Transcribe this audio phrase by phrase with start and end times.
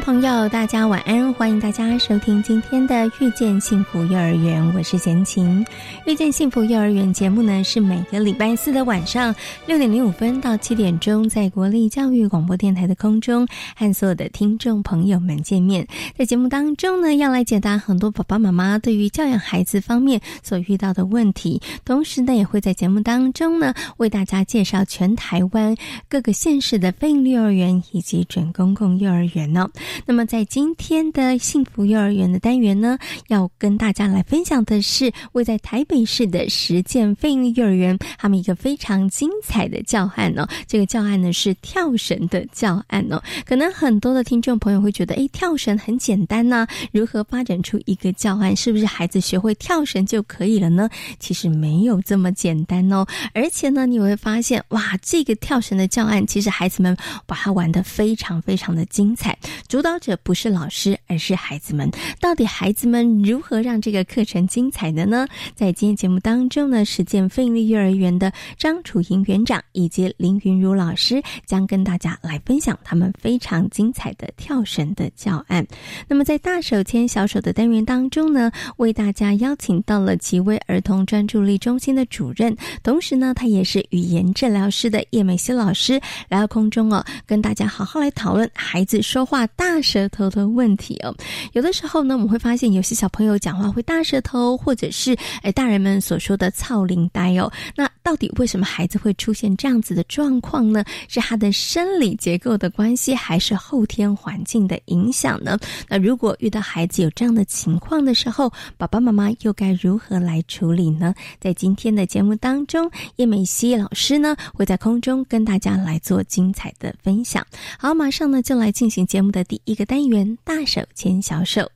[0.00, 1.32] 朋友，大家晚安！
[1.34, 5.64] 欢迎大家收听今天的《遇见幸福幼儿园》，我是贤琴。
[6.04, 9.34] 《遇见幸福幼儿园》节目呢，是每个礼拜四的晚上
[9.66, 15.86] 六点零五分到七点钟，在国立教育广播电台的空中和所有的听众朋友们见面。
[16.18, 25.74] 在节目当中呢，要来解答很多爸爸妈妈对于教养孩子方面所遇到的问题，同时呢，也会在节目当中呢，为大家介绍全台湾
[26.08, 29.70] 各个县市的非营利幼儿园以及准公共幼儿园呢。
[30.06, 40.46] 那么，在今天的幸福幼儿园的单元呢，要跟大家来分享的是位在台北市的实践飞鹰幼儿园，他们一个非常精彩的教案哦。
[40.66, 43.22] 这个教案呢是跳绳的教案哦。
[43.44, 48.54] 可能很多的听众朋友会觉得，哎，跳绳很简单呐，如何发展出一个教案？
[48.54, 50.88] 是不是孩子学会跳绳就可以了呢？
[51.18, 53.06] 其实没有这么简单哦。
[53.32, 56.96] 而且呢，你会发现，哇，这个跳绳的教案，其实孩子们
[57.26, 59.36] 把它玩得非常非常的精彩。
[59.74, 61.90] 主导者不是老师，而是孩子们。
[62.20, 65.26] 到底孩子们如何让这个课程精彩的呢？
[65.56, 75.66] 在今天节目当中呢，实践费力幼儿园的张楚莹园长以及林云如老师将跟大家来分享他们非常精彩的跳绳的教案。
[76.06, 89.63] 那么在大手牵小手的单元当中呢，为大家邀请到了几位儿童专注力中心的主任，同时呢，他也是语言治疗师的叶美希老师来到空中哦，跟大家好好来讨论孩子说话大。
[89.64, 91.12] 大舌头的问题哦，
[91.52, 97.50] 有的时候呢，我们会发现有些小朋友讲话会大舌头，或者是哎大人们所说的“操灵呆”哦。
[97.74, 100.84] 那到底为什么孩子会出现这样子的状况呢？
[101.08, 105.58] 是他的生理结构的关系，还是后天环境的影响呢？
[105.88, 111.14] 那如果遇到孩子有这样的情况的时候，爸爸妈妈又该如何来处理呢？
[111.40, 117.44] 在今天的节目当中，叶美希老师呢会在空中跟大家来做精彩的分享。
[117.78, 119.60] 好，马上呢就来进行节目的第。
[119.64, 121.66] 一个单元，大手牵小手，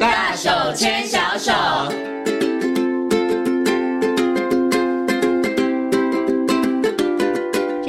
[0.00, 1.52] 大手牵小手。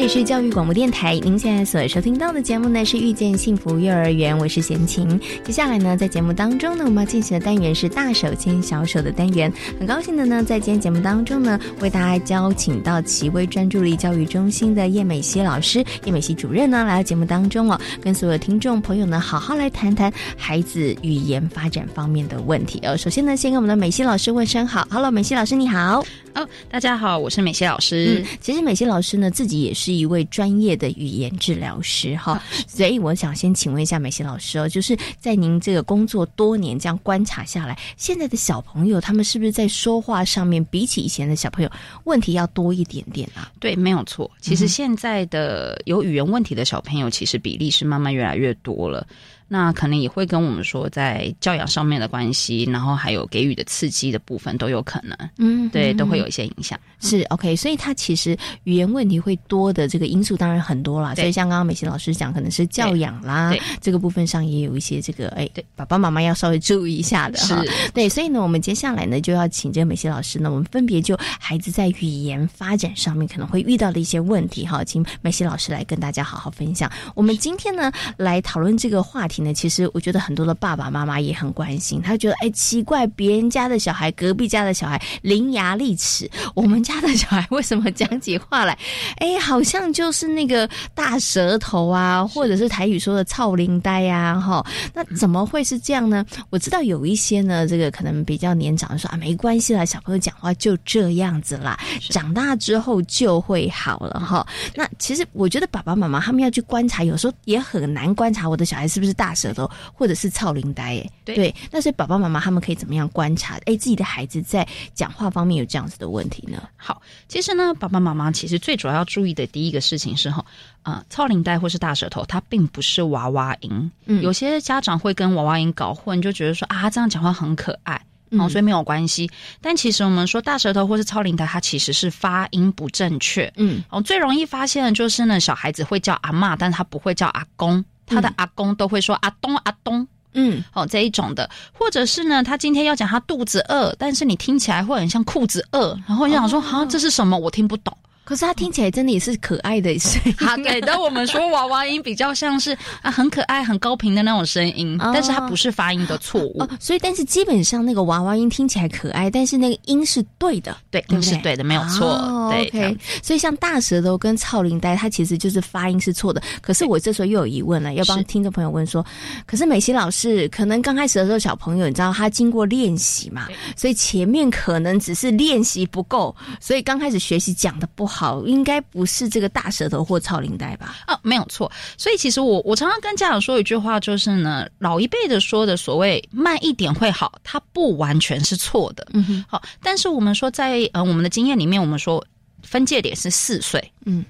[0.08, 5.20] 是教育广播电台，您现在所收听到的节目呢是遇见幸福幼儿园，我是贤琴。
[5.44, 9.52] 接下来呢，在节目当中呢，我们要进行的单元是大手牵小手的单元。
[9.80, 22.96] 很高兴的呢，在今天节目当中呢，为大家邀请到奇威专注力教育中心的叶美希老师、叶美希主任呢，来到节目当中哦，跟所有听众朋友呢，好好来谈谈孩子语言发展方面的问题哦。
[22.96, 26.06] 首先呢，先跟我们的美希老师问声好，Hello，美希老师你好。
[26.36, 28.22] 哦，大家好，我是美希老师。
[28.22, 41.72] 嗯，其实美希老师呢，自己也是一位专业的语言治疗师哈，所以我想先请问一下美希老师哦，就是在您这个工作多年这样观察下来，现在的小朋友他们是不是在说话上面比起以前的小朋友
[42.04, 43.50] 问题要多一点点啊？
[43.62, 44.30] 对，没有错。
[44.42, 49.08] 其实现在的有语言问题的小朋友，其实比例是慢慢越来越多了。
[49.48, 56.80] 那可能也会跟我们说，在教养上面的关系，然后还有给予的刺激的部分都有可能，嗯，对，都会有一些影响。
[57.00, 61.14] 是 OK，所以他其实语言问题会多的这个因素当然很多啦。
[61.14, 67.62] 所以像刚刚美琪老师讲，可能是教养啦，这个部分上也有一些这个哎，对，爸爸妈妈要稍微注意一下的哈。
[67.94, 76.92] 对，所以呢，我们接下来呢就要请这个美琪老师呢，我们分别就孩子在语言发展上面可能会遇到的一些问题哈，请美琪老师来跟大家好好分享。
[77.14, 79.35] 我们今天呢来讨论这个话题。
[79.42, 88.78] 呢，其实我觉得很多的爸爸妈妈也很关心，他觉得哎奇怪，别人家的小孩、隔壁家的小孩伶牙俐齿，我们家的小孩为什么讲起话来，
[89.18, 96.26] 哎，好像就是那个大舌头啊，或者是台语说的“操灵呆”呀，哈，那怎么会是这样呢？
[96.50, 101.80] 我知道有一些呢，这个可能比较年长的说啊，没关系啦，小朋友讲话就这样子啦，
[102.10, 104.46] 长大之后就会好了哈。
[104.74, 109.25] 那其实我觉得爸爸妈妈他们要去观察，有时候也很难观察我的小孩是不是大。
[109.26, 113.56] 大舌头或者是操灵呆，哎，对，那所以爸爸妈妈他们可以怎么样观察？
[113.66, 116.62] 哎，自己的孩子在讲话方面有这样子的问题呢？
[116.78, 120.46] 好，其实呢，爸爸妈妈其实最主要要注意的第一个事情是哈，
[120.84, 123.92] 啊，操灵呆或是大舌头，它并不是娃娃音。
[124.06, 128.00] 嗯，有些家长会跟娃娃音搞混，就觉得说啊，这样讲话很可爱。
[128.32, 129.30] 哦，所以没有关系。
[129.62, 133.52] 但其实我们说大舌头或是超龄台，它其实是发音不正确。
[133.56, 140.08] 嗯，哦，最容易发现的就是呢，小孩子会叫阿妈，但是他不会叫阿公，他的阿公都会说阿东阿东。
[140.38, 147.38] 嗯，哦，这一种的，或者是呢，他今天要讲他肚子饿，但是你听起来会很像裤子饿，然后就想说，啊，这是什么？
[147.38, 147.98] 我听不懂。
[148.26, 150.82] 可是他听起来真的也是可爱的声音，对。
[150.82, 156.68] 但我们说娃娃音比较像是啊很可爱、很高频的那种声音，但是它不是发音的错误。
[156.80, 162.50] 所以，但是基本上那个娃娃音听起来可爱，但是那个音是对的，对，音是对的，没有错。
[162.50, 166.42] 对，所以像大舌头跟操灵呆，它其实就是发音是错的。
[166.62, 169.06] 可是我这时候又有疑问了，要帮听众朋友问说：，
[169.46, 178.15] 可是美琪老师，可能刚开始的时候小朋友，你知道他经过练习嘛，所以前面可能只是练习不够，所以刚开始学习讲的不好。
[178.16, 180.96] 好，应该不是这个大舌头或超龄带吧？
[181.06, 181.70] 啊，没有错。
[181.98, 189.06] 所以其实我我常常跟家长说一句话，就是呢，老一辈的说的所谓慢一点会好，它不完全是错的。
[189.12, 189.46] 嗯哼。
[189.50, 192.26] 好，但是我们说在呃我们的经验里面，我们说
[192.64, 193.92] 分界点是四岁。
[194.06, 194.24] 嗯，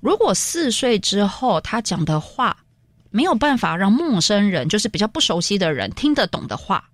[0.00, 2.54] 如果四岁之后他讲的话
[3.10, 6.84] 没有办法让陌生人，就是比较不熟悉的人听得懂的话。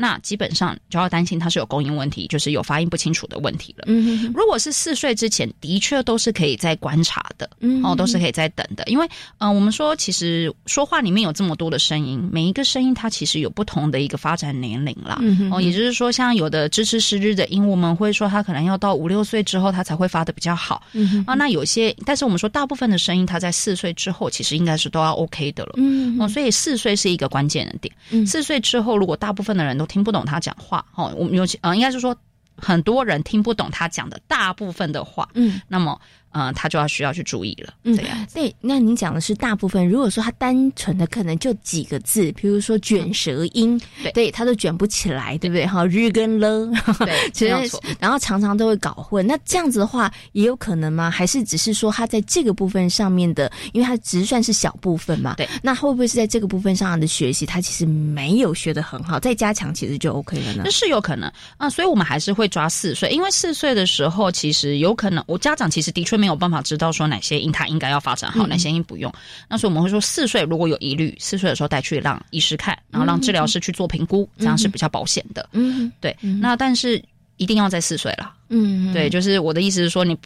[0.00, 3.84] 那基本上就要担心他是有供应问题，就是有发音不清楚的问题了。
[3.88, 7.50] 嗯，如果是四岁之前，的确都是可以再观察的，
[7.82, 8.84] 哦，都是可以再等的。
[8.86, 9.08] 因为，
[9.38, 15.18] 嗯，我们说其实说话里面有这么多的声音，每一个声音它其实有不同的一个发展年龄啦。
[15.20, 20.82] 嗯哦，也就是说，像有的支持失日的音，我们会说他可能要到五六岁之后，他才会发的比较好。
[20.92, 25.72] 嗯啊，那有些，但是我们说大部分的声音，他在四岁之后，其实应该是都要 OK 的了。
[25.76, 28.26] 嗯，哦，所以四岁是一个关键的点。
[28.26, 32.16] 四岁之后，如果大部分的人都听不懂他讲话，哦，我们尤其，呃，应该是说
[32.56, 36.00] 很多人听不懂他讲的大部分的话，嗯，那么。
[36.32, 37.72] 嗯，他就要需要去注意了。
[37.84, 37.98] 嗯，
[38.32, 39.88] 对，那您讲的是大部分。
[39.88, 43.80] 如果说他单纯的可能就几个字，比如说卷舌音，
[44.12, 45.66] 对，他都卷不起来，对不对？
[45.66, 46.70] 哈，日跟了，
[47.00, 49.26] 对，其实然后常常都会搞混。
[49.26, 51.10] 那这样子的话，也有可能吗？
[51.10, 55.34] 还是只是说他在这个部分上面的，因为他只算是小部分嘛？
[55.36, 60.62] 对，那会不会是在这个部分上的学习，他其实没有学的很好，再加强其实就 OK 了呢？
[60.66, 66.17] 那是有可能啊，所以我们还是会抓四岁，因为四岁的时候，其实有可能我家长其实的确。
[66.18, 69.12] 没有办法知道说哪些因他应该要发展好，哪些因不用。
[69.48, 75.48] 那所以我们会说，四岁如果有疑虑，四岁的时候带去让医师看，然后让治疗师去做评估，这样是比较保险的。
[75.52, 76.16] 嗯，对。
[76.40, 77.02] 那但是
[77.36, 78.34] 一定要在四岁了。
[78.48, 80.16] 嗯，对，就是我的意思是说你。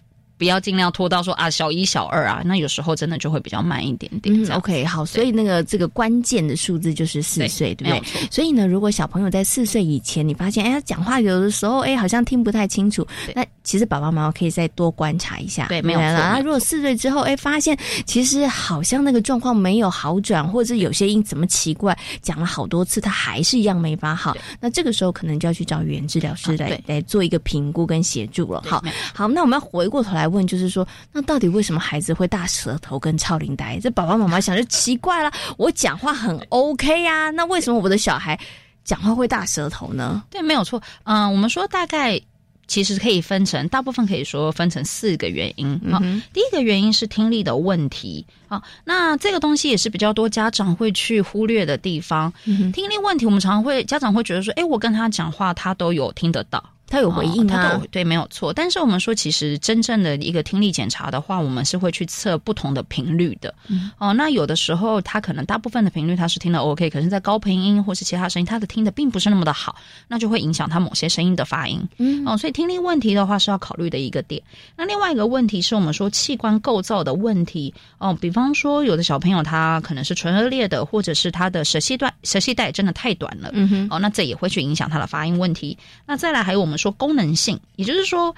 [0.43, 4.43] 不要尽量拖到说啊小一小二啊，那有时候真的就会比较慢一点点。
[4.43, 8.29] 嗯，OK，好，所以那个这个关键的数字就是四岁，对不对？
[8.29, 13.06] 所以呢，如果小朋友在四岁以前，你发现哎他讲话有的时候哎好像听不太清楚，
[13.37, 15.69] 那其实爸爸妈妈可以再多观察一下。
[15.69, 16.09] 对，没有错。
[16.09, 28.61] 那如果四岁之后哎发现其实好像那个状况没有好转，或者是有些音怎么奇怪，讲了好多次他还是一样没法好，那这个时候可能就要去找语言治疗师来来做一个评估跟协助了。
[28.67, 28.83] 好，
[29.15, 30.31] 好，那我们要回过头来。
[30.32, 33.79] 问就是说，那到底为什么孩子会大舌头跟超龄呆？
[33.79, 35.31] 这爸爸妈妈想就奇怪了。
[35.58, 38.38] 我讲话很 OK 呀，那为什么我的小孩
[38.84, 40.25] 讲话会大舌头呢？
[40.31, 40.82] 对，没有错。
[41.05, 42.20] 嗯，我们说大概
[42.67, 45.79] 其实可以分成，大部分可以说分成四个原因。
[45.90, 45.99] 好，
[46.32, 48.25] 第一个原因是听力的问题。
[48.49, 52.32] 好，那这个东西也是比较多家长会去忽略的地方。
[52.73, 56.62] 听力问题，我们常常会家长会觉得说，哎，我跟他讲话，他都有听得到。
[56.93, 58.53] 他有回应啊，对，没有错。
[58.53, 63.55] 但是我们说，其实真正的一个听力检查的话，我们是会去测不同的频率的。
[63.96, 69.75] 哦，那有的时候他可能大部分的频率他是听的 OK，可是在高频音或是其他声音，他的听的并不是那么的好，
[70.06, 71.82] 那就会影响他某些声音的发音。
[71.96, 74.43] 嗯，哦，所以听力问题的话是要考虑的一个点。
[74.77, 77.72] 那另外一个问题是我们说器官构造的问题。
[77.96, 83.49] 哦，比方说有的小朋友他可能是唇腭裂的，或者是他的舌系段舌系带真的太短了。
[83.55, 85.79] 嗯哼，哦，那这也会去影响他的发音问题。
[86.05, 86.79] 那再来还有我们。
[86.82, 88.34] 说功能性，也就是说，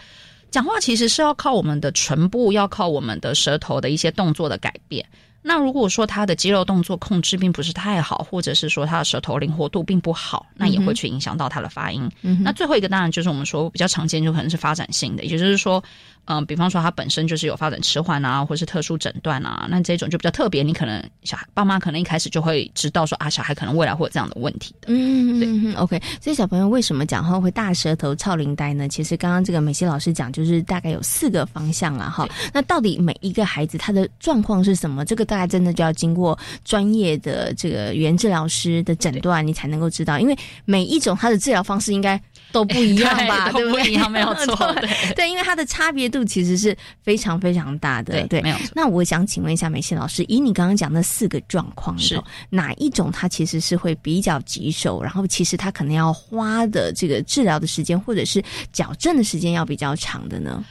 [0.51, 5.07] 讲话其实是要靠我们的唇部，要靠我们的舌头的一些动作的改变。
[5.47, 12.11] 那如果说他的肌肉动作控制并不是太好，或者是说他的舌头灵活度并不好，那也会去影响到他的发音。
[12.43, 15.85] 那最后一个当然就是我们说比较常见，就可能是发展性的，也就是说。
[16.27, 20.63] 嗯，比方说他本身就是有发展迟缓啊，或是特殊诊断啊，那这种就比较特别。
[20.63, 24.87] 你可能小孩爸妈可能一开始就会知道说啊，小孩可能未来会有这样的问题的。
[24.89, 26.01] 嗯，对，OK。
[26.23, 28.89] 所以小朋友为什么讲话会大舌头、操灵呆呢？
[28.89, 32.09] 其实刚刚这个美西老师讲，就是大概有四个方向啊。
[32.09, 32.27] 哈。
[32.55, 35.05] 那到底每一个孩子他的状况是什么？
[35.05, 42.21] 这个大概真的就要经过专业的这个语言治疗师的诊断，你才能够知道，因为每一种它的治疗方式应该。
[42.53, 44.09] 都不一样吧， 对不对？
[44.09, 44.55] 没有错，
[45.17, 48.69] 对，因为它的差别度其实是非常非常大的，对，没有错。
[48.77, 52.17] 那我想请问一下梅西老师，以你刚刚讲的四个状况，是
[52.51, 58.41] 哪一种它其实是会比较棘手，然后其实它可能要花的这个治疗的时间或者是
[58.73, 60.65] 矫正的时间要比较长的呢？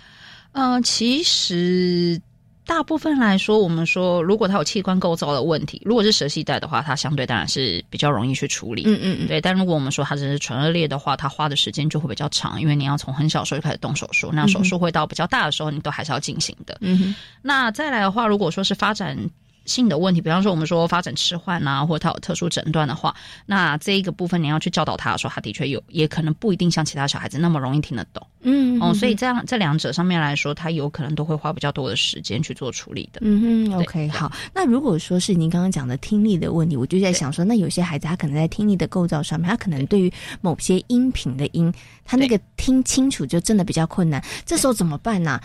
[0.54, 2.18] 嗯，其实。
[2.66, 8.84] 大部分来说，我们说，如果它有器官构造的问题，如果是舌系带的话，它相对当然是比较容易去处理。
[8.86, 9.28] 嗯嗯嗯。
[9.28, 16.78] 对，但如果我们说它只是唇腭裂的话，它花的时间就会比较长，因为你要从很小时候就开始动手术，那手术会到比较大的时候，你都还是要进行的。
[16.82, 17.16] 嗯哼。
[17.42, 19.18] 那再来的话，如果说是发展。
[19.66, 23.16] 性的问题，比方说我们说发展迟缓啊，或者他有特殊诊断的话，
[23.46, 28.26] 那这一个部分你要去教导他的时候，他的确有，也可能不一定像其他小孩子那么容易听得懂。
[28.42, 33.22] 嗯，哦，所以这样这两者上面来说，他有可能都会花比较多的时间去做处理的。
[33.24, 34.32] 嗯哼，OK，好。
[34.54, 45.40] 那如果说是您刚刚讲的听力的问题，我就在想说，那有些孩子他可能在听力的构造上面，他可能对于某些音频的音，他那个听清楚就真的比较困难，这时候怎么办呢？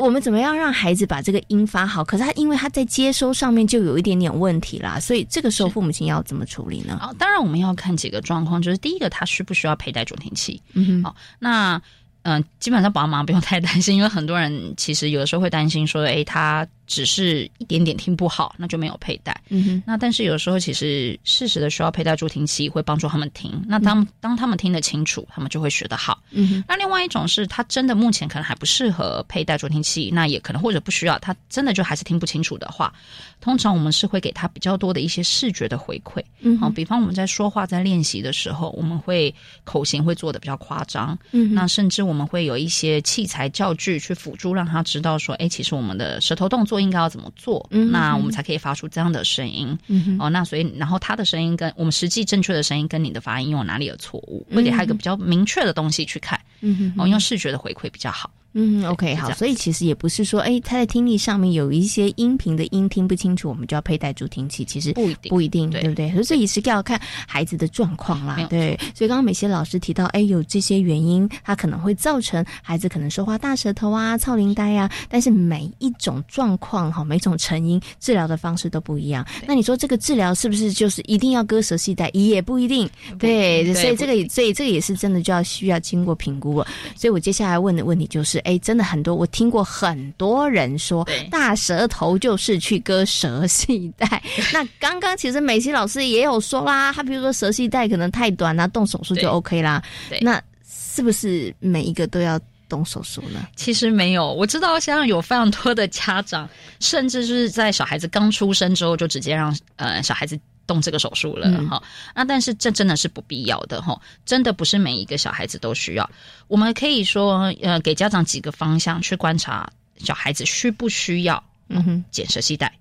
[0.00, 2.04] 我们怎么样让孩子把这个音发好？
[2.04, 6.98] 可是他因为他在接收上面就有一点点问题啦，所以这个时候父母亲要怎么处理呢？
[7.00, 10.60] 好，当然我们要看几个状况，就是第一个，他需不需要佩戴助听器？
[10.74, 11.80] 嗯哼，好，那
[12.22, 16.66] 嗯，基本上爸爸妈妈不用太担心，因为很多人其实有的时候会担心说，哎，他。
[16.90, 19.40] 只是一点点听不好，那就没有佩戴。
[19.48, 19.82] 嗯哼。
[19.86, 23.62] 那但是有时候其实适时的需要佩戴助听器，会帮助他们听。
[23.68, 26.20] 那当当他们听得清楚，他们就会学得好。
[26.32, 26.64] 嗯哼。
[26.66, 32.92] 那另外一种是他真的目前可能还不适合佩戴助听器，那也可能或者不需要，他真的就还是听不清楚的话，
[33.40, 36.20] 通常我们是会给他比较多的一些视觉的回馈。
[36.40, 36.58] 嗯。
[36.58, 39.32] 好，比方我们在说话在练习的时候，我们会
[39.62, 41.16] 口型会做的比较夸张。
[41.30, 41.54] 嗯。
[41.54, 47.66] 那甚至我们会有一些器材教具去辅助，让他知道说，哎，其实我们的舌头动作应该要怎么做。
[47.70, 49.78] 嗯，那我们才可以发出这样的声音。
[49.88, 56.40] 嗯哦，那所以，然后他的声音跟我们实际正确的声音跟你的发音有哪里有错误，会给他一个比较明确的东西去看。
[56.60, 58.30] 嗯哦，用视觉的回馈比较好。
[58.52, 64.64] 嗯，OK，好，所以其实也不是说，哎，他在听力上面有一些音频的音听不清楚，我们就要佩戴助听器。
[64.64, 66.22] 其实不一定，不一定，对不对？
[66.24, 68.44] 所以也是要看孩子的状况啦。
[68.50, 74.90] 对，所以刚刚美些老师提到，哎，有这些原因，他可能会造成孩子可能说话大舌头啊、操铃呆呀。
[75.08, 79.24] 但是每一种状况哈，每种成因治疗的方式都不一样。
[79.46, 82.10] 那你说这个治疗是不是就是一定要割舌系带？
[82.14, 82.90] 也不一定。
[83.16, 86.66] 对，所以这个，所以这个也是真的就要需要经过评估了。
[86.96, 88.39] 所以我接下来问的问题就是。
[88.40, 94.22] 哎，真的很多，我听过很多人说，大舌头就是去割舌系带。
[94.52, 99.82] 那刚刚其实美琪老师也有说啦，他比如说舌系带可能太短啦，动手术就 OK 啦。
[100.20, 103.46] 那是不是每一个都要动手术呢？
[103.56, 106.48] 其实没有，我知道现在有非常多的家长，
[106.80, 110.38] 甚至是在小孩子刚出生之后就直接让呃小孩子。
[110.70, 111.82] 动这个手术了哈，
[112.14, 116.08] 那但是这真的是不必要的哈，真的不是每一个小孩子都需要。
[116.46, 122.72] 我们可以说，呃，给家长几个方向去观察小孩子需不需要，嗯哼，剪舌系带。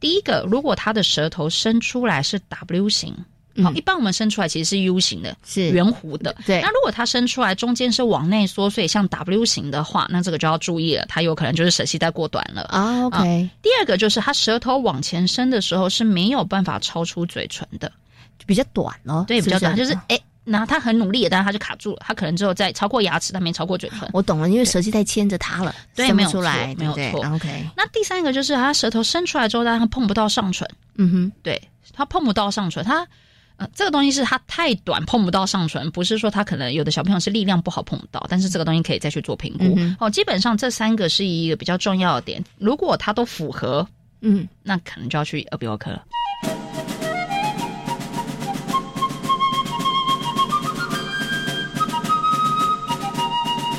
[0.00, 3.14] 第一个，如果他的舌头伸出来是 W 型。
[3.62, 6.34] 好，一般我们伸出来其实是 U 型的，是圆弧的。
[6.46, 13.04] 对，那如果它伸出来中间是往内缩，所以像 W 型的话，那这个就要注意了，它有可能就是舌系带过短了啊。
[13.06, 13.48] OK。
[13.62, 17.90] 第二个就是它舌头往前伸的时候是没有办法超出嘴唇的，
[18.44, 19.24] 比较短哦。
[19.26, 24.08] 对，比较短，就是哎，那他很努力，但是他就卡住了，他可能只有在超过牙齿，但没超过嘴唇。
[24.12, 27.24] 我懂了，因为舌系带牵着他了，对，没有出来，没有错。
[27.34, 27.66] OK。
[27.76, 30.68] 那第三个就是他舌头伸出来之后，但他碰不到上唇。
[30.96, 31.60] 嗯哼，对，
[31.92, 33.06] 他碰不到上唇，他。
[33.58, 39.78] 呃，这个东西是它太短碰不到上唇，不是说他可能有的小朋友是力量不好碰不到，但是这个东西可以再去做评估。
[39.98, 43.88] 哦，基本上这三个是一个比较重要的点，如果它都符合，
[44.20, 46.04] 嗯，那可能就要去耳鼻喉科了。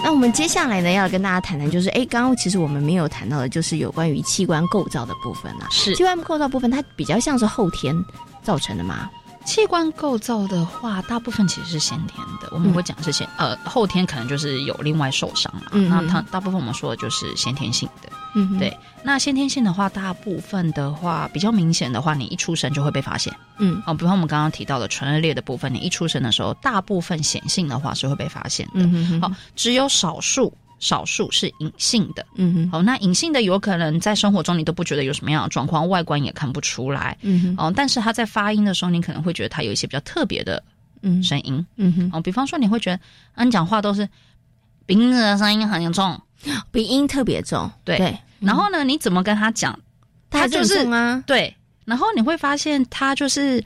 [0.04, 5.68] 那我们接下来呢，要跟大家谈谈，就是哎，刚刚其实我们没有谈到的，就是有关于器官构造的部分啊。
[5.70, 7.96] 是器官构造部分，它比较像是后天
[8.42, 9.08] 造成的嘛？
[9.48, 12.50] 器官构造的话，大部分其实是先天的。
[12.52, 15.72] 我们会讲是先呃后天可能就是有另外受伤了。
[15.90, 18.10] 那它大部分我们说的就是先天性的。
[18.36, 18.78] 嗯，对。
[19.04, 23.34] 那先天性的话，大部分的话比较明显的话，你一出生就会被发现。
[23.58, 28.82] 嗯，哦，比方我们刚刚提到的唇腭裂的部分，你一出生的时候，大部分显性的话是会被发现的。
[28.82, 30.54] 嗯好，只有少数。
[30.80, 40.62] 少数是隐性的，嗯哼，哦，那隐性的有可能在生活中你都不觉得有什么样的状况，外观也看不出来，嗯哼，哦，但是他在发音的时候，你可能会觉得他有一些比较特别的，
[41.02, 43.00] 嗯，声音，嗯哼，哦，比方说你会觉得，
[43.34, 44.08] 啊，你讲话都是
[44.86, 46.22] 鼻音的声音很重，
[46.72, 49.78] 鼻音特别重，对，然后呢，你怎么跟他讲，
[50.30, 51.54] 他就是啊，对。
[51.86, 53.64] 然后你会发现他就是。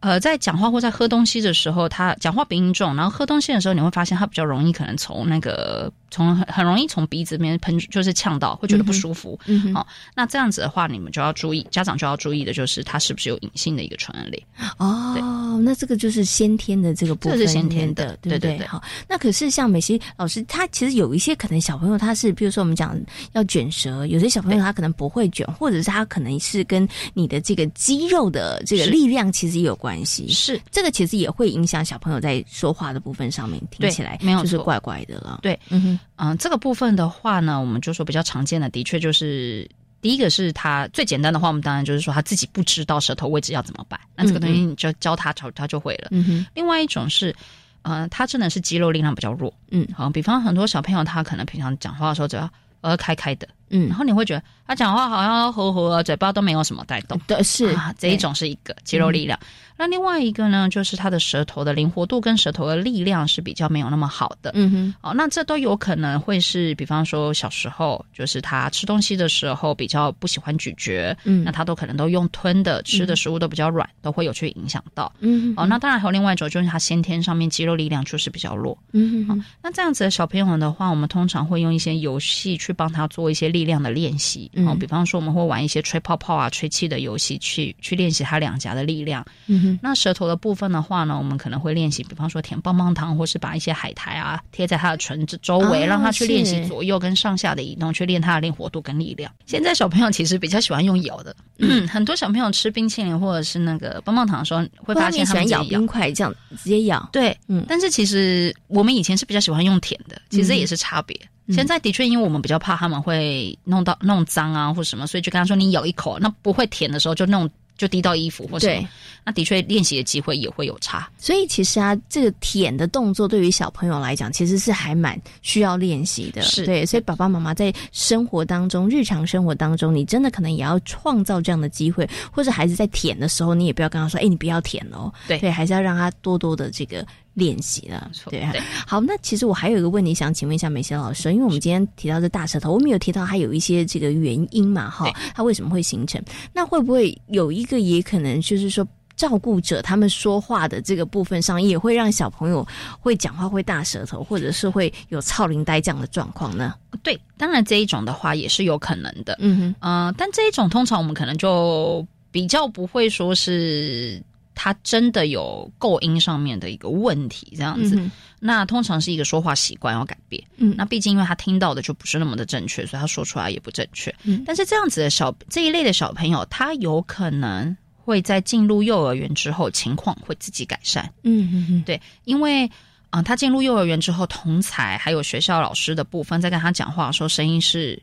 [0.00, 9.38] 呃，在讲话或在喝东西的时候，他讲话鼻音重，然后喝东西的时候，你会发现他比较容易可能从那个从很很容易从鼻子里面喷，就是呛到，会觉得不舒服。
[9.46, 14.44] 嗯好，那这样子的话，你们就要注意，家长就要注意的就是他是不是有隐性的一个传染力。
[14.78, 18.66] 哦，那这个就是先天的这个部分，这是先天的，对对对。
[18.66, 22.94] 好，那可是像美西老师，他其实有一些可能小朋友他是，比如说我们讲
[23.32, 29.94] 要卷舌，有些小朋友他可能不会卷，或者是他可能是跟你的这个肌肉的这个力量其实也有关。
[29.94, 35.38] 关系是这个，其实也会影响小朋友在说话的部分上面，听起来没有就是怪怪的了。
[35.42, 39.68] 对，嗯哼，嗯，这个部分的话呢，我们就说比较常见的，的确就是
[40.00, 46.08] 第一个是他最简单的话，我们当然就是说他自己不知道舌头位置要怎么摆，那这个东西你就教他，他他就会了。
[46.12, 47.34] 嗯哼，另外一种是，
[47.82, 49.52] 呃，他真的是肌肉力量比较弱。
[49.70, 52.48] 嗯，好，比方很多小朋友他可能平常讲话的时候只要
[52.80, 53.48] 呃开开的。
[53.70, 57.20] 嗯，然后你会觉得他讲话好像和和，嘴巴都没有什么带动。
[57.26, 59.38] 对，是啊，这一种是一个肌肉力量。
[59.76, 64.52] 那另外一个呢，就是他的舌头的灵活度跟舌头的力量是比较没有那么好的。
[64.54, 75.12] 嗯哼，哦，那这都有可能会是，比方说小时候，就是他吃东西的时候比较不喜欢咀嚼，嗯，那他都可能都用吞的，吃的食物都比较软，都会有去影响到。
[75.18, 78.78] 嗯，哦，那当然还有另外一种，就是他先天上面肌肉力量就是比较弱。
[78.92, 83.64] 嗯哼，那这样子的小朋友的话，我们通常会用一些游戏去帮他做一些力。
[83.64, 89.24] 量的练习，哦，比方说我们会玩一些吹泡泡啊、吹气的游戏，去去练习他两颊的力量。
[89.46, 99.32] 嗯哼，那舌头的部分的话呢，我们可能会练习，比方说舔棒棒糖，或是把一些海苔啊贴在他的唇子周围，让他去练习左右跟上下的移动，去练他的灵活度跟力量。
[99.46, 107.08] 现在小朋友其实比较喜欢用咬的，嗯， 很多小朋友吃冰淇淋或者是那个棒棒糖的时候，会发现他们咬冰块这样直接咬。
[107.10, 111.18] 对，嗯，但是其实我们以前是比较喜欢用舔的，其实也是差别。
[111.48, 118.88] 现在的确，因为我们比较怕他们会弄到弄脏啊，或什么，所以就跟他说：“你咬一口，那不会舔的时候就弄就滴到衣服或什么。”
[119.24, 121.10] 那的确练习的机会也会有差。
[121.18, 126.42] 所以其实啊，这个舔的动作对于小朋友来讲，其实是还蛮需要练习的。
[126.42, 137.04] 是对，所以爸爸妈妈在生活当中、日常生活当中，你真的可能也要创造这样的机会，或者孩子在舔的时候，你也不要跟他说：“哎，你不要舔哦。”对对，还是要让他多多的这个。
[137.34, 138.46] 练习了，对，
[138.86, 146.22] 好，那其实我还有一个问题想请问一下美贤老师，因为我们今天提到这大舌头，我们有提到它有一些这个原因嘛，哈，它为什么会形成？
[146.52, 152.66] 那会不会有一个也可能就是说，照顾者他们说话的这个部分上，也会让小朋友
[153.00, 156.74] 会讲话会大舌头，或者是会有操灵呆这样的状况呢？
[157.02, 164.22] 对，当然这一种的话也是有可能的，嗯哼，呃，但这一种通常我们可能就比较不会说是。
[164.56, 168.00] 他真的有构音上面的一个问题，这样子，
[168.38, 170.40] 那通常是一个说话习惯要改变。
[170.58, 174.14] 嗯，那毕竟因为他听到的就不是那么的正确，所以他说出来也不正确。
[174.22, 181.10] 嗯，但是这样子的小这一类的小朋友，他有可能会在进入幼儿园之后，情况会自己改善。
[181.22, 182.70] 嗯嗯嗯，对，因为
[183.10, 188.00] 啊，他进入幼儿园之后，同才还有学校老师的部分，在跟他讲话的时候，声音是。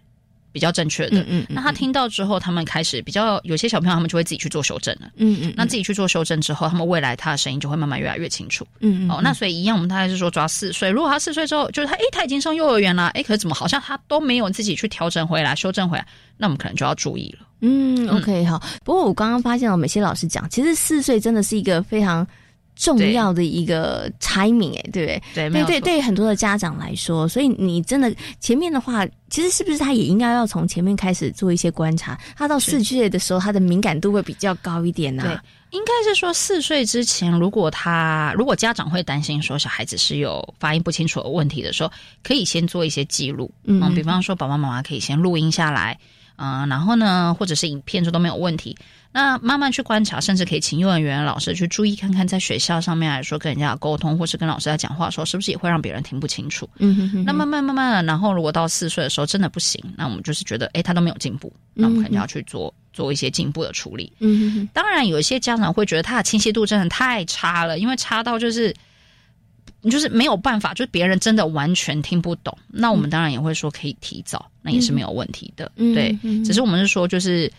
[0.52, 16.06] 比较正确的，嗯，那他听到之后，他们开始比较有些小朋友，他们就会自己去做修正了，嗯嗯，那自己去做修正之后，他们未来他的声音就会慢慢越来越清楚，嗯哦，那所以一样，我们大概是说抓四岁，如果他四岁之后，就是他，哎，他已经上幼儿园了，哎，可是怎么好像他都没有自己去调整回来、修正回来，
[16.38, 22.28] 那我们可能就要注意了，嗯，OK，好，不过我刚刚发现了，美些老师讲，其实四岁真的是一个非常。
[22.76, 25.22] 重要的一个 timing 哎，对不对？
[25.34, 32.20] 对，对对，对于很多的家长来说，所以你真的前面的话，其实是不是他也应该要从前面开始做一些观察？
[32.36, 35.24] 他到四岁的时候，他的敏感度会比较高一点呢。
[35.24, 41.92] 对，应该是说四岁之前，如果他如果家长会担心说小孩子是有发音不清楚的问题的时候，
[42.24, 43.52] 可以先做一些记录。
[43.66, 46.00] 嗯，比方说爸爸妈妈可以先录音下来，
[46.38, 48.76] 嗯，然后呢，或者是影片，这都没有问题。
[49.13, 56.69] 那慢慢去观察，甚至可以请幼儿园老师去注意看看，在学校上面来说跟人家沟通，或是跟老师在讲话的时候，是不是也会让别人听不清楚？
[56.78, 57.24] 嗯哼哼。
[57.26, 64.13] 那慢慢慢慢的，然后如果到四岁的时候真的不行，那我们就是觉得，哎，他都没有进步，那我们肯定要去做做一些进步的处理。
[64.19, 64.69] 嗯哼哼。
[64.71, 68.74] 当然，有一些家长会觉得他的清晰度真的太差了，因为差到就是
[69.84, 72.58] 就是没有办法，就是别人真的完全听不懂。
[72.69, 75.69] 那我们当然也会说可以提早，那也是没有问题的。
[75.76, 77.52] 对，只是我们是说就是。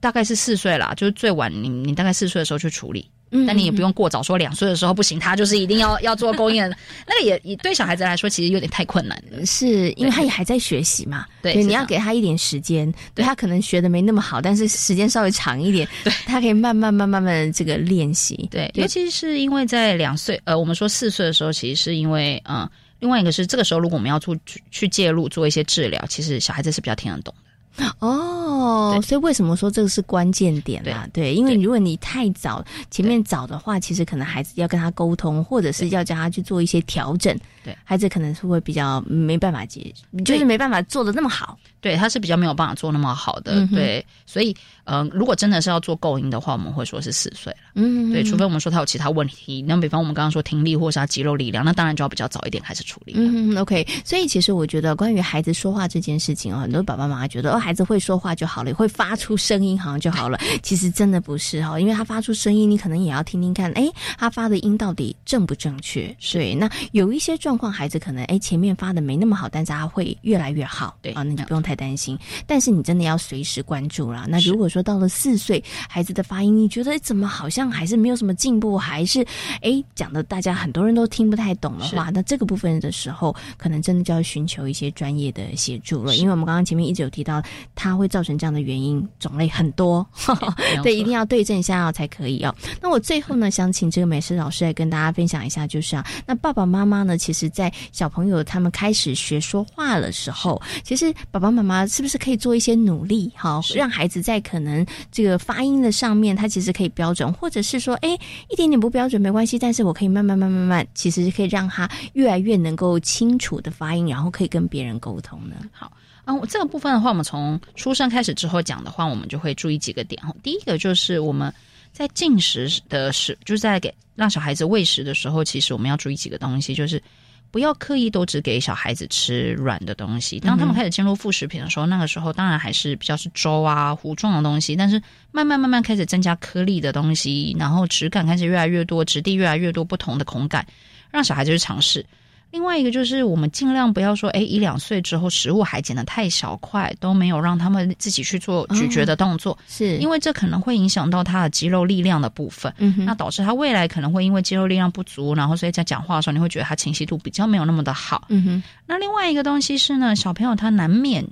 [0.00, 3.06] 大概是四岁啦，就是最晚你你大概四岁的时候去处理，
[3.46, 6.68] 但你也不用过早说两岁的时候不行，他就是一定要要做公演，
[7.06, 13.24] 那个也也对小孩子来说其实有点太困难了，是因为他也还在学习嘛，对，你要给他一点时间，对。
[13.24, 16.12] 他可能学的没那么好，但是时间稍微长一点，对。
[16.24, 22.68] 他可以慢慢慢慢慢这个练习，对，尤其是因为在两岁，呃，我们说四岁的时候，其实是因为嗯，
[23.00, 24.34] 另外一个是这个时候如果我们要做
[24.70, 27.49] 去介入做一些治疗，其实小孩子是比较听得懂的。
[27.78, 31.08] 哦哦，所以为什么说这个是关键点啦？
[31.12, 37.76] 对，因为如果你太早前面早的话，其实可能孩子要跟他沟通，或者是要叫他去做一些调整，对。
[37.84, 39.92] 孩子可能是会比较没办法接，
[40.24, 41.58] 就是没办法做的那么好。
[41.80, 43.66] 对，他是比较没有办法做那么好的。
[43.68, 47.58] 对，所以呃，如果真的是要做构音的话，我们会说是四岁了。
[47.74, 53.14] 嗯，对，除非我们说他有其他问题，那比方我们刚刚说听力或是他肌肉力量，那当然就要比较早一点开始处理。
[53.16, 53.86] 嗯，OK。
[54.04, 60.38] 所以其实我觉得关于孩子说话这件事情啊，很多爸爸妈妈觉得哦，孩子会说话就好了，会发出声音好像就好了。
[60.62, 63.88] 其实真的不是哈，因为他发出声音，你可能也要听听看，哎，
[64.18, 66.14] 他发的音到底正不正确？
[66.32, 70.96] 对，那有一些状况，孩子可能哎前面发的没那么好，但是他会越来越好。
[71.00, 72.18] 对啊，那你不用太担心。
[72.46, 74.26] 但是你真的要随时关注啦。
[74.28, 79.24] 那如果说到了四岁，孩子的发音，你觉得怎么好像还是没有什么进步，还是
[79.62, 86.16] 哎讲的大家很多人都听不太懂的话，那这个部分的时候，可能真的就要寻求一些专业的协助了。
[86.16, 87.42] 因为我们刚刚前面一直有提到，
[87.74, 90.06] 它会造成这样的原因种类很多，
[90.82, 92.54] 对，一定要对症下药才可以哦。
[92.80, 108.18] 那我最后呢，想请这个美食老师来跟大家分享一下，就是啊，那爸爸妈妈呢，其实在小朋友他们开始学说话的时候，其实爸爸妈妈是不是可以做一些努力，哈，让孩子在可能这个发音的上面，他其实可以标准，或者是说，哎，
[108.48, 115.56] 一点点不标准没关系，但是我可以慢慢慢慢慢，其实可以让他越来越能够清楚的发音，然后可以跟别人沟通呢。
[115.72, 115.92] 好。
[116.26, 120.32] 嗯，这个部分的话，我们从出生开始之后讲的话，我们就会注意几个点哈。
[120.44, 121.52] 第一个就是我们
[121.92, 127.02] 在进食的时，就是在给让小孩子喂食的时候，其实我们要注意几个东西，就是
[127.50, 130.38] 不要刻意都只给小孩子吃软的东西。
[130.38, 140.66] 当他们开始进入副食品的时候，那个时候当然还是比较是粥啊糊状的东西，但是慢慢慢慢开始增加颗粒的东西，然后质感开始越来越多，质地越来越多，不同的口感，
[141.10, 142.06] 让小孩子去尝试。
[142.50, 158.62] 另外一个就是，我们尽量不要说，哎，一两岁之后食物还剪得太小块，都没有让他们自己去做咀嚼的动作，是因为这可能会影响到他的肌肉力量的部分，嗯那导致他未来可能会因为肌肉力量不足，然后所以在讲话的时候，你会觉得他清晰度比较没有那么的好，嗯哼。
[158.86, 161.24] 那另外一个东西是呢，小朋友他难免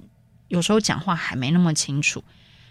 [0.47, 2.23] 有时候讲话还没那么清楚，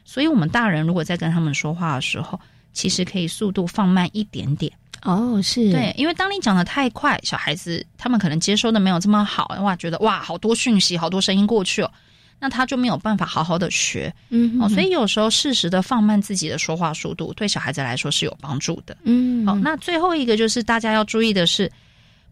[0.05, 2.39] 所以我们大人如果在跟他们说话的时候，
[2.71, 4.71] 其实可以速度放慢一点点。
[5.03, 5.71] 哦，是。
[5.71, 11.91] 对，因为当你讲的太快，小孩子他们可能接收的没有这么好，哇，觉得哇，好多讯息，好多声音过去哦，
[12.39, 21.71] 那他就没有办法好好的学，嗯，哦，所以有时候适时的放慢自己的说话速度，对小孩子来说是有帮助的，嗯，好，那最后一个就是大家要注意的是，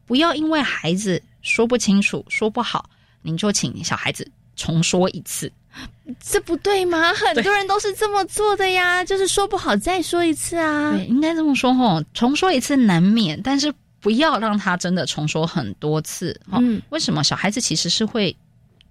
[0.05, 2.89] 不要因为孩子说不清楚、说不好，
[3.21, 5.51] 您就请小孩子重说一次。
[6.19, 7.13] 这不对吗？
[7.13, 10.93] 很多人都是这么做的呀，就是说不好再说一次啊。
[10.95, 16.39] 对，应该这么说吼，重说一次难免，但是不要让他真的重说很多次。
[16.51, 17.23] 嗯，为什么？
[17.23, 18.35] 小孩子其实是会，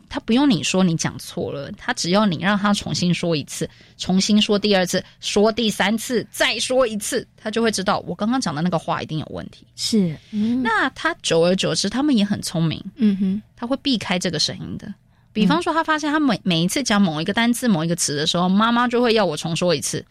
[0.09, 9.65] 他不用你说你讲错了，他只要你让他重新说一次，重新说第二次，说第三次，再说一次，他就会知道我刚刚讲的那个话一定有问题。
[9.77, 10.17] 是，
[10.63, 12.85] 那他久而久之，他们也很聪明。
[12.97, 14.93] 嗯哼，他会避开这个声音的。
[15.35, 20.03] 比方说，他发现他每每一次讲某一个单字、某一个词的时候，妈妈就会要我重说一次，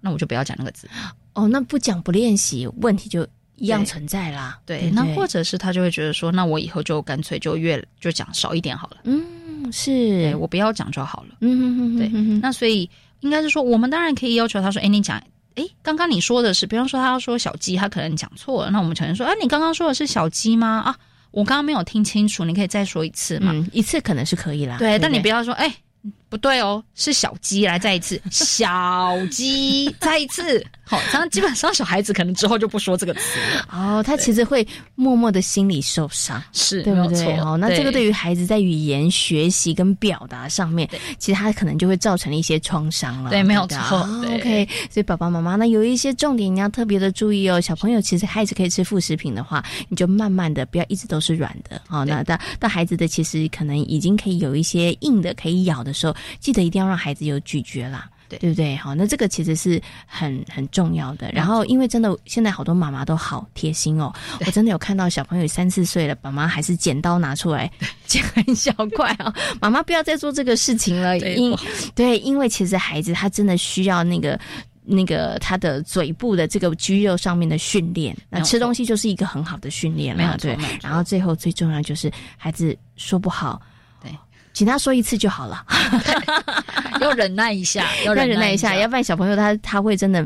[0.00, 0.88] 那我就不要讲那个字。
[1.34, 4.58] 哦，那不讲不练习，问题就一样存在啦。
[4.64, 8.98] 对，那或者是他就会觉得说，那我以后就干脆就越就讲少一点好了。
[9.02, 11.34] 嗯，是我不要讲就好了。
[11.40, 12.08] 嗯嗯对。
[12.40, 12.88] 那所以
[13.20, 15.20] 应该是说，我们当然可以要求他说，哎，你讲，
[15.56, 20.68] 哎，刚刚你说的是，比方说他要说小鸡，他可能讲错了，那我们承认说，哎，你刚刚说的是小鸡吗？
[20.86, 20.96] 啊。
[21.30, 23.54] 我刚刚没有听清楚，你可以再说一次吗？
[23.72, 24.76] 一次可能是可以啦。
[24.78, 25.72] 对，但你不要说，哎。
[26.28, 30.64] 不对哦，是小鸡，来再一次， 小鸡，再一次。
[30.84, 33.20] 好，然后基本上小孩子可能之后就不说这个词
[33.54, 33.68] 了。
[33.70, 37.36] 哦，他其实会默默的心里受伤，是对不对？
[37.40, 40.88] 哦，那这个对于孩子在语言学习跟表达上面，
[41.18, 43.28] 其实他可能就会造成一些创伤了。
[43.28, 43.98] 对，没有错。
[44.34, 47.60] OK，所以爸爸妈妈呢，有一些重点你要特别的注意哦。
[47.60, 51.82] 小朋友其实孩子可以吃副食品的话，你就慢慢的不要一直都是软的。
[51.88, 56.16] 哦，那到到孩子的其实可能已经可以有一些硬的可以咬的时候。
[56.40, 58.76] 记得一定要让孩子有咀嚼啦，对对不对？
[58.76, 61.30] 好，那这个其实是很很重要的。
[61.32, 64.12] 然后，因为真的现在好多妈妈都好贴心哦，
[64.44, 67.70] 我真的有看到小朋友三四岁了，爸妈还是剪刀拿出来
[68.06, 69.32] 剪很小块啊。
[69.60, 71.56] 妈妈不要再做这个事情了，因
[71.94, 74.38] 对，因为其实孩子他真的需要那个
[74.84, 78.16] 那个他的嘴部的这个肌肉上面的训练。
[78.28, 80.56] 那吃东西就是一个很好的训练了，对。
[80.82, 83.60] 然后最后最重要就是孩子说不好。
[84.58, 85.64] 请他说一次就好了，
[87.00, 90.20] 要忍耐一下，要忍耐一下，要不然小朋友他他会真的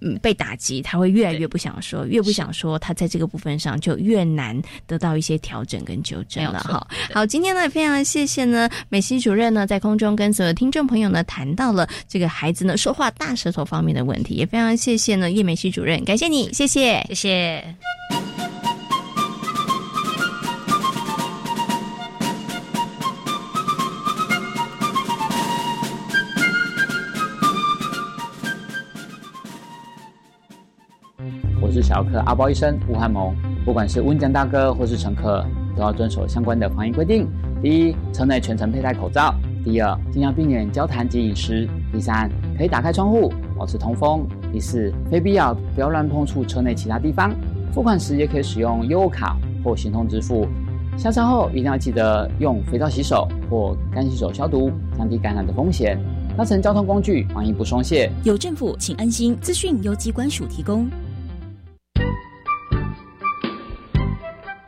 [0.00, 6.86] 嗯被打击，他会越来越不想说，越不想说，他在这个部分上就越难得到一些调整跟纠正了哈。
[7.12, 18.33] 好，今天呢非常谢谢呢美西主任呢在空中跟所有听众朋友呢谈到了这个孩子呢说话大舌头方面的问题，也非常谢谢呢叶美西主任，感谢你，谢谢，谢谢。
[31.74, 33.34] 是小儿科阿包医生吴汉蒙。
[33.64, 37.26] 不管是温江大哥或是乘客，都要遵守相关的防疫规定。
[37.62, 39.34] 第一，车内全程佩戴口罩；
[39.64, 44.20] 第二，尽量避免交谈及饮食；第三，可以打开窗户，保持通风；
[44.52, 47.34] 第四，非必要不要乱碰触车内其他地方。
[47.72, 50.46] 付款时也可以使用优卡或行动支付。
[50.96, 55.98] 下车后一定要记得用肥皂洗手或干洗手消毒，降低感染的风险。
[56.36, 59.36] 搭乘交通工具防疫不松懈，有政府请安心。
[59.40, 60.86] 资讯由机关署提供。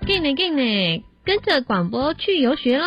[0.06, 2.86] 进呢进呢，跟着广播去游学喽！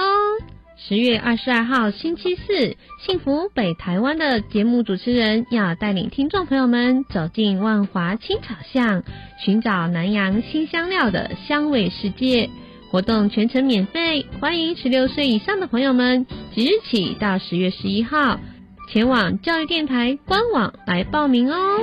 [0.78, 9.04] 十月二十二号星期四，幸福北台湾的节目主持人要带领听众朋友们走进万华青草巷，
[9.44, 12.50] 寻找南洋新香料的香味世界。
[12.90, 18.40] 活动全程免费，欢迎十六岁以上的朋友们即日起到十月十一号
[18.90, 21.82] 前往教育电台官网来报名哦。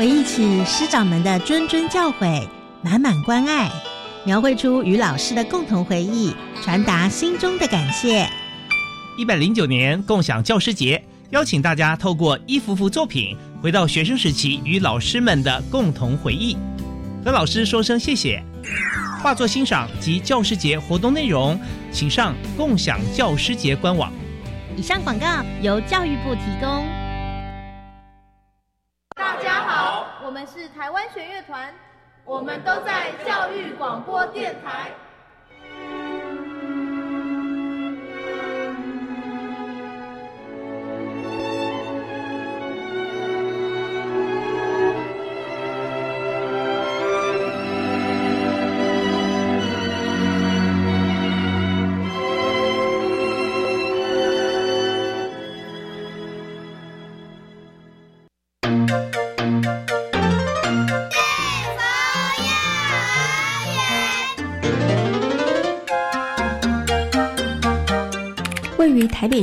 [0.00, 2.42] 回忆起师长们的谆谆教诲，
[2.80, 3.70] 满满关爱，
[4.24, 8.26] 描绘出与老师的共同回忆，传达心中的感谢。
[9.18, 16.56] 一百零九年共享教师节，邀请大家透过一幅幅作品，回到学生时期与老师们的共同回忆，
[17.22, 18.42] 和老师说声谢谢。
[19.22, 21.60] 画作欣赏及教师节活动内容，
[21.92, 24.10] 请上共享教师节官网。
[24.78, 26.99] 以上广告由教育部提供。
[30.46, 31.72] 是台湾弦乐团，
[32.24, 34.90] 我们都在教育广播电台。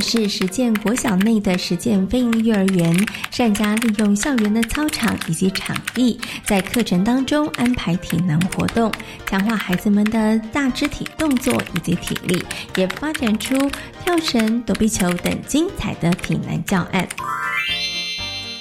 [0.07, 2.97] 是实践国小内的实践飞鹰幼儿园，
[3.29, 8.89] 善加利用校园的操场以及场地，在课程当中安排体能活动，
[9.25, 12.41] 强化孩子们的大肢体动作以及体力，
[12.77, 13.69] 也发展出
[14.01, 17.05] 跳绳、躲避球等精彩的体能教案。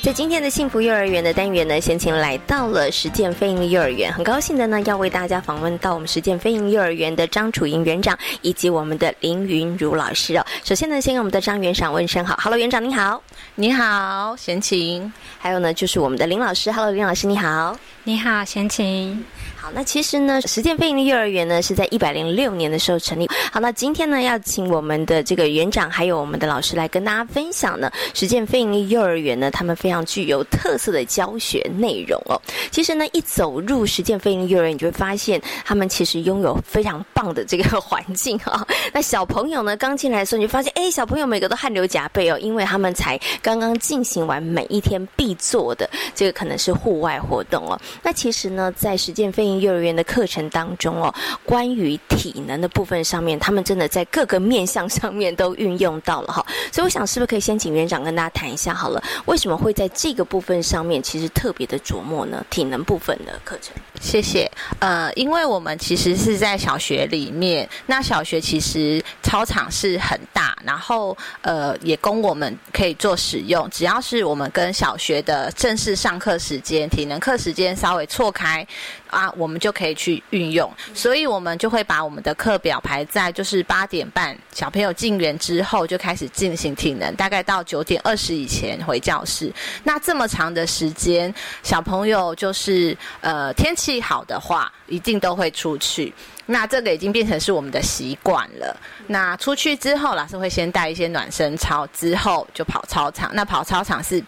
[0.07, 10.47] 在今天的幸福幼儿园的单元呢，先请来到了实践飞鹰幼儿园，很高兴的呢，要为大家访问到我们实践飞鹰幼儿园的张楚莹园长以及我们的林云如老师哦。
[10.63, 13.21] 首先呢，先跟我们的张园长问声好，Hello，园长你好，
[13.57, 15.13] 你好，贤琴。
[15.41, 19.25] 还有呢，就是我们的林老师，Hello，林老师你好，你好，贤琴。
[19.75, 23.29] 那其实呢，实践飞鹰幼儿园呢是在一百零六年的时候成立。
[23.53, 32.41] 好，那今天呢，要请我们的这个园长还有我们的老师来跟大家分享呢，实践飞鹰幼儿园呢，他们非常具有特色的教学内容哦。
[32.71, 38.67] 其实呢，一走入实践飞鹰幼儿园，你就会发现他们其实拥有非常棒的这个 环境啊。
[38.93, 47.79] 那小朋友呢，刚进来的时候，你就发现，哎，小朋友每个都汗流浃背哦，因为他们才刚刚进行完每一天必做的这个可能是户外活动哦。
[48.03, 51.15] 那其实呢，在实践飞幼儿园的课程当中哦，
[51.45, 56.45] 关于体能的部分上面，他们真的在各个面向上面都运用到了哈。
[56.73, 62.45] 所以我想，是不是可以先请园长跟大家谈一下好了，为什么会在这个部分上面其实特别的琢磨呢？
[62.51, 63.75] 体能部分的课程。
[64.01, 64.51] 谢谢。
[64.79, 73.69] 呃，因为我们其实是在小学里面，那小学其实操场是很大，然后呃也供我们可以做使用。
[73.71, 78.67] 只要是我们跟小学的正式上课时间、体能课时间稍微错开。
[79.09, 89.51] 啊，我们就可以去运用，所以我们就会把我们的课表排在就是八点半，小朋友进园之后就开始进行体能，大概到九点二十以前回教室。
[89.85, 91.33] 那这么长的时间，
[91.63, 96.13] 小朋友就是呃天气气好的话，一定都会出去。
[96.47, 98.77] 那这个已经变成是我们的习惯了。
[99.07, 103.31] 那出去之后，老师会先带一些暖身操，之后就跑操场。
[103.33, 104.21] 那跑操场是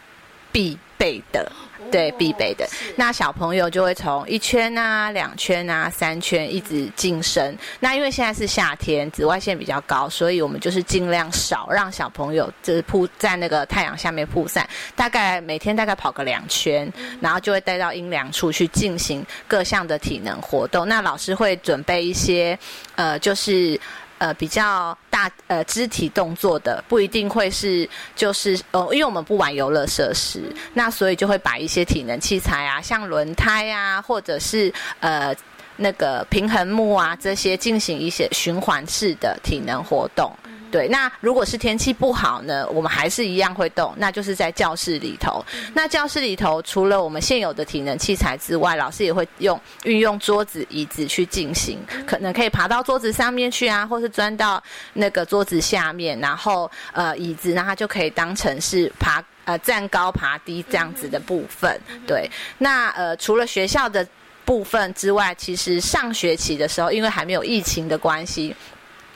[0.53, 0.79] 必。
[0.99, 1.51] 备的。
[1.91, 2.69] 对，必备的。
[2.97, 7.57] 那小朋友就会从一圈啊、两圈啊、三圈一直晋升。
[7.81, 14.69] 那因为现在是夏天，紫外线比较高，所以我们就是尽量少让小朋友就是铺在那个太阳下面铺晒。
[14.95, 20.87] 大概每天大概跑个两圈，然后就会带到阴凉处去进行各项的体能活动。
[20.87, 22.59] 那老师会准备一些，
[22.97, 23.81] 呃，就是。
[24.19, 30.43] 呃，比较大呃肢体动作的不一定会是就是呃，因为我们不玩游乐设施，
[30.75, 35.35] 那所以就会把一些体能器材啊，像轮胎啊，或者是呃
[35.77, 40.33] 那个平衡木啊这些进行一些循环式的体能活动。
[40.71, 45.45] 对，那如果是天气不好呢，我们还是一样会动，那就是在教室里头。
[45.75, 61.81] 那教室里头除了我们现有的体能器材之外，老师也会用运用桌子、椅子去进行，可能可以爬到桌子上面去啊，或是钻到那个桌子下面，然后呃椅子，那它就可以当成是爬呃站高爬低这样子的部分。
[62.07, 64.07] 对，那呃除了学校的
[64.45, 68.55] 部分之外，其实上学期的时候，因为还没有疫情的关系。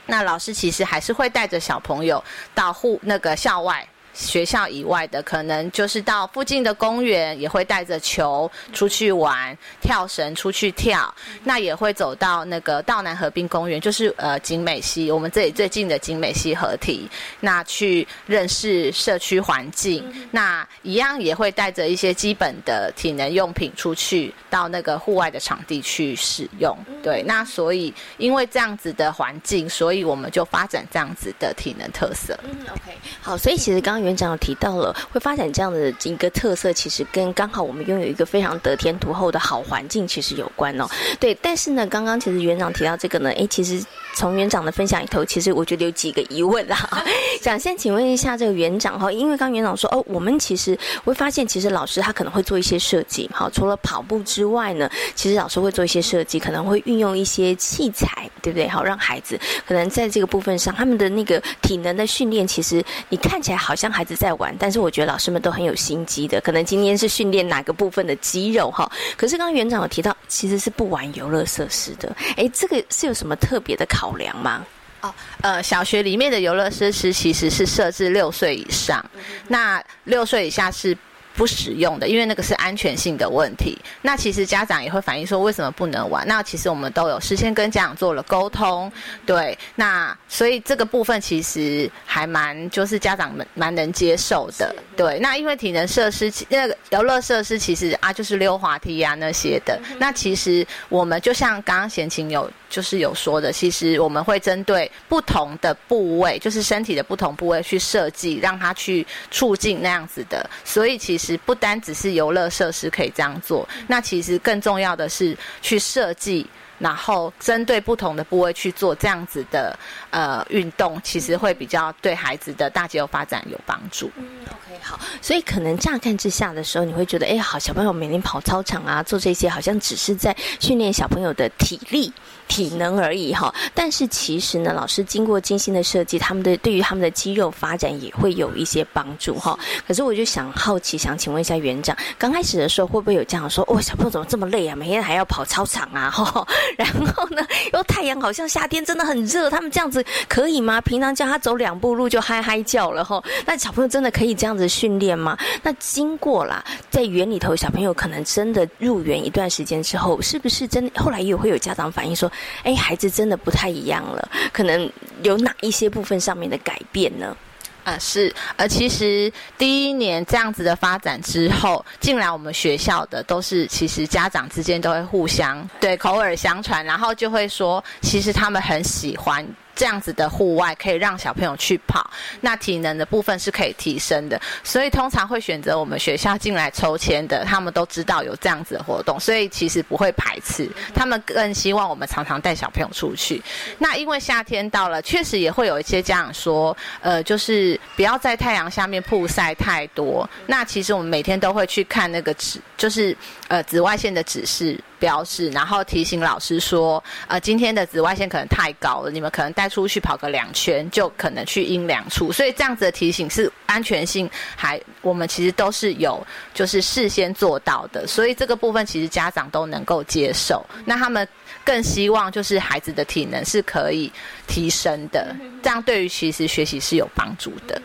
[0.05, 3.87] 那老师其实还是会带着小朋友到户那个校外。
[4.13, 11.11] 学校以外的，可能就是到附近的公园，也会带着球出去玩，跳绳出去跳。
[11.43, 17.09] 那也会走到那个道南河滨公园，就是呃景美溪，我们这里最近的景美溪合体。
[17.39, 26.77] 那去认识社区环境，那一样也会带着一些基本的体能用品出去到那个户外的场地去使用。
[27.01, 32.37] 对，那所以因为这样子的环境，所以我们就发展这样子的体能特色。
[32.43, 34.02] 嗯，OK，好，所以其实刚刚。
[34.03, 40.87] 园长有提到了会发展这样的一个特色，其实跟刚好我们拥有一个非常得天独厚的好环境其实有关哦。
[41.19, 43.83] 对，但是呢，刚刚其实园长提到这个呢，诶，其实
[44.15, 47.03] 从园长的分享里头，其实我觉得有几个疑问啊。
[47.43, 58.67] 想先请问一下这个园长哈，因为刚园长说哦，我们其实会发现，其实老师他可能会做一些设计，好，除了跑步之外呢，其实老师会做一些设计，可能会运用一些器材，对不对？
[58.67, 63.93] 好，让孩子可能在这个部分上，他们的那个体能的训练，其实你看起来好像。
[63.93, 66.41] 孩子在玩，但是我觉得老师们都很有心机的。
[66.41, 68.91] 可能今天是训练哪个部分的肌肉哈？
[69.15, 72.11] 可是刚刚园长有提到，其实是不玩游乐设施的。
[72.35, 74.65] 哎，这个是有什么特别的考量吗？
[75.03, 79.03] 哦，呃，小学里面的游乐设施其实是设置六岁以上，
[79.49, 80.97] 那六岁以下是。
[81.35, 83.75] 不使用的，因为那个是安全性的问题。
[84.03, 86.23] 那其实家长也会反映说，为什么不能玩？
[86.27, 88.91] 那其实我们都有事先跟家长做了沟通，
[89.25, 89.57] 对。
[89.73, 95.17] 那所以这个部分其实还蛮，就是家长们蛮能接受的，对。
[95.21, 99.81] 那因为体能设施，那个游乐设施其实啊，就是溜滑梯啊那些的。
[99.97, 102.47] 那其实我们就像刚刚贤琴有。
[102.73, 110.49] 就是有说的，其实我们会针对不同的部位，就是身体的不同部位去设计，让它去促进那样子的。
[110.65, 116.47] 所以其实不单只是游乐设施可以这样做，那其实更重要的是去设计。
[116.79, 119.77] 然后针对不同的部位去做这样子的
[120.09, 124.11] 呃运动，其实会比较对孩子的大肌肉发展有帮助。
[124.17, 124.99] 嗯，OK，好。
[125.21, 132.11] 所以可能乍看之下的时候，你会觉得，哎，好，小朋友每天跑操场啊，做这些，好像只是在训练小朋友的体力、
[132.47, 133.53] 体能而已哈。
[133.73, 139.57] 但是其实呢，老师经过精心的设计，他们的对于他们的肌肉发展也会有一些帮助哈。
[139.87, 144.75] 可是我就想好奇，想请问一下园长，刚开始的时候会不会有这样说，哦，小朋友怎么这么累啊？
[144.75, 146.09] 每天还要跑操场啊？
[146.09, 146.45] 哈。
[146.77, 147.45] 然后呢？
[147.73, 150.81] 又太阳好像夏天真的很热，他们这样子可以吗？
[150.81, 153.23] 平常叫他走两步路就嗨嗨叫了哈。
[153.45, 155.37] 那小朋友真的可以这样子训练吗？
[155.61, 160.89] 那经过啦，在园里头，小朋友可能真的入园一段时间之后，是不是真？
[160.95, 162.31] 后来也会有家长反映说，
[162.63, 164.91] 哎，孩子真的不太一样了，可能
[165.23, 167.35] 有哪一些部分上面的改变呢？
[167.83, 179.45] 啊，是，呃，其实第一年这样子的发展之后，进来我们学校的都是，其实家长之间都会互相对口耳相传，然后就会说，其实他们很喜欢。
[179.75, 182.09] 这样子的户外可以让小朋友去跑，
[182.41, 193.41] 那体能的部分是可以提升的，所以通常会选择我们学校进来抽签的，他们都知道有这样子的活动，所以其实不会排斥，他们更希望我们常常带小朋友出去。
[193.79, 200.29] 那因为夏天到了，确实也会有一些家长说，呃，就是不要在太阳下面曝晒太多。
[200.47, 203.15] 那其实我们每天都会去看那个指，就是
[203.47, 204.79] 呃紫外线的指示。
[204.99, 212.31] 标示，然后提醒老师说，呃，今天的紫外线可能太高了，你们可能带出去跑个两圈，就可能去阴凉处。
[212.31, 218.07] 所以这样子的提醒是安全性，还我们其实都是有，就是事先做到的。
[218.07, 220.65] 所以这个部分其实家长都能够接受。
[220.85, 221.27] 那他们
[221.63, 224.11] 更希望就是孩子的体能是可以
[224.47, 227.81] 提升的，这样对于其实学习是有帮助的。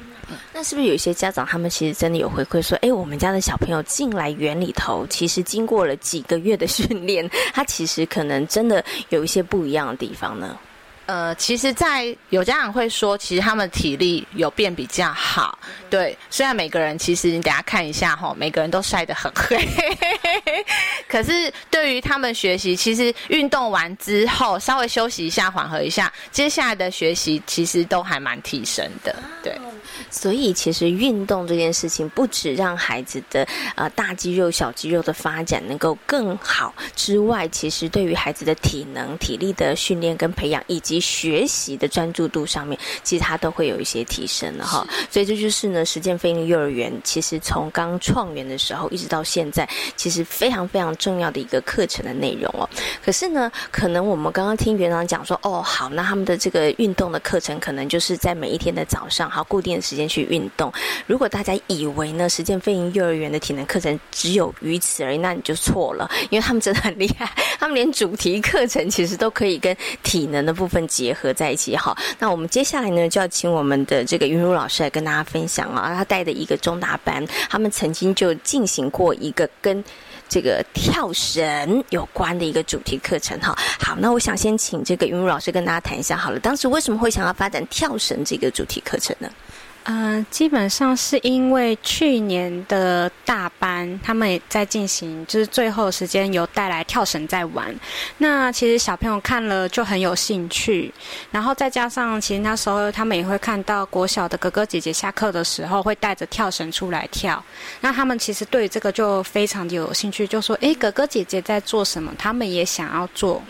[0.53, 10.55] 那是不是有一些家长他们其实真的有回馈说，哎，我们家的小朋友进来园里头，其实经过了几个月的训练，他其实可能真的有一些不一样的地方呢？
[11.09, 15.59] 呃，其实，在有家长会说，其实他们体力有变比较好。
[15.89, 19.57] 对，虽然每个人其实你等下看一下哈，每个人都晒得很黑，
[21.09, 29.17] 可是对于他们学习，其实运动完之后稍微休息一下，缓和一下，接下来的学习其实都还蛮提升的。
[29.43, 29.59] 对。
[30.11, 44.87] 所以，其实运动这件事情，不止让孩子的呃大肌肉、小肌肉的发展能够更好之外，其实对于孩子的体能、体力的训练跟培养，以及学习的专注度上面，其实它都会有一些提升的哈。
[45.11, 52.69] 所以这就是呢，实践飞鹰幼儿园其实从刚创园的时候一直到现在，其实非常非常重要的一个课程的内容哦。
[53.05, 59.99] 可是呢，可能我们刚刚听园长讲说，哦，好，那他们的这个运动的课程，可能就是在每一天的早上，好固定的时。
[59.99, 60.73] 间去运动。
[61.09, 66.09] 如果大家以为呢，实践飞行幼儿园的体能课程只有于此而已，那你就错了。
[66.31, 67.29] 因为他们真的很厉害，
[67.59, 71.77] 他们连主题课程其实都可以跟体能的部分结合在一起。
[71.77, 79.83] 好，那我们接下来呢，就要请我们的这个云如老师来跟大家分享啊，他带的一个中大班，他们曾经就进行过一个跟
[80.29, 83.37] 这个跳绳有关的一个主题课程。
[83.41, 89.29] 哈，好，那我想先请这个云如老师跟大家谈一下好了，当时为什么会想要发展跳绳这个主题课程呢？
[89.91, 97.75] 嗯，基本上是因为去年的大班他们也在进行，就是最后时间有带来跳绳在玩。
[98.19, 100.93] 那其实小朋友看了就很有兴趣，
[101.31, 107.43] 然后再加上其实那时候他们也会看到国小的哥哥姐姐下课的时候会带着跳绳出来跳，
[107.81, 112.13] 那他们其实对这个就非常的有兴趣，就说：“诶，哥哥姐姐在做什么？
[112.19, 113.43] 他们也想要做。”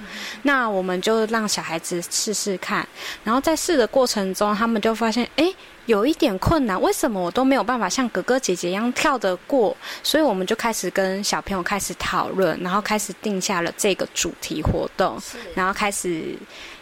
[0.43, 2.86] 那我们就让小孩子试试看，
[3.24, 5.53] 然后在试的过程中，他们就发现：“哎。”
[5.89, 9.74] 有一点困难，为什么我都没有办法像哥哥姐姐一样跳得过？
[10.03, 15.18] 所以我们就开始跟小朋友开始讨论，然后开始定下了这个主题活动，
[15.55, 16.36] 然后开始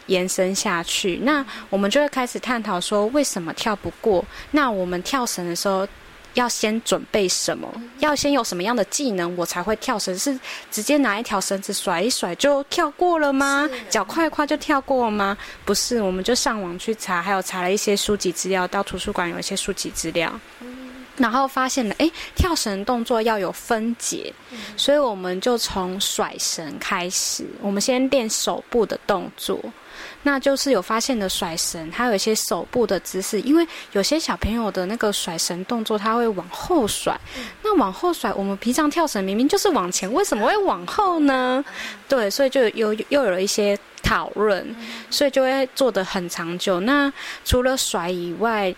[0.06, 1.20] 延伸下去。
[1.22, 4.24] 那我们就会开始探讨说，为什么跳不过？
[4.50, 5.86] 那我们跳绳的时候。
[6.36, 7.66] 要先准备什么？
[7.98, 10.16] 要先有什么样的技能，我才会跳绳？
[10.18, 10.38] 是
[10.70, 13.68] 直接拿一条绳子甩一甩就跳过了吗？
[13.88, 15.36] 脚快快就跳过了吗？
[15.64, 20.30] 不是，我们就上网去查，还有查了一些书籍资料，到图书馆有一些书籍资料，
[21.16, 24.30] 然后发现了，哎，跳绳动作要有分解，
[24.76, 29.58] 所以我们就从甩绳开始，我们先练手部的动作。
[30.26, 37.16] 那就是有发现的甩绳，还有一些手部的姿势，因为有些小朋友的那个甩绳动作，他会往后甩。
[37.62, 41.64] 那往后甩，我们平常跳绳明明就是往前，为什么会往后呢？
[42.08, 44.74] 对，所以就有又有了一些讨论，
[45.10, 46.80] 所以就会做得很长久。
[46.80, 47.12] 那
[47.44, 48.74] 除了甩以外，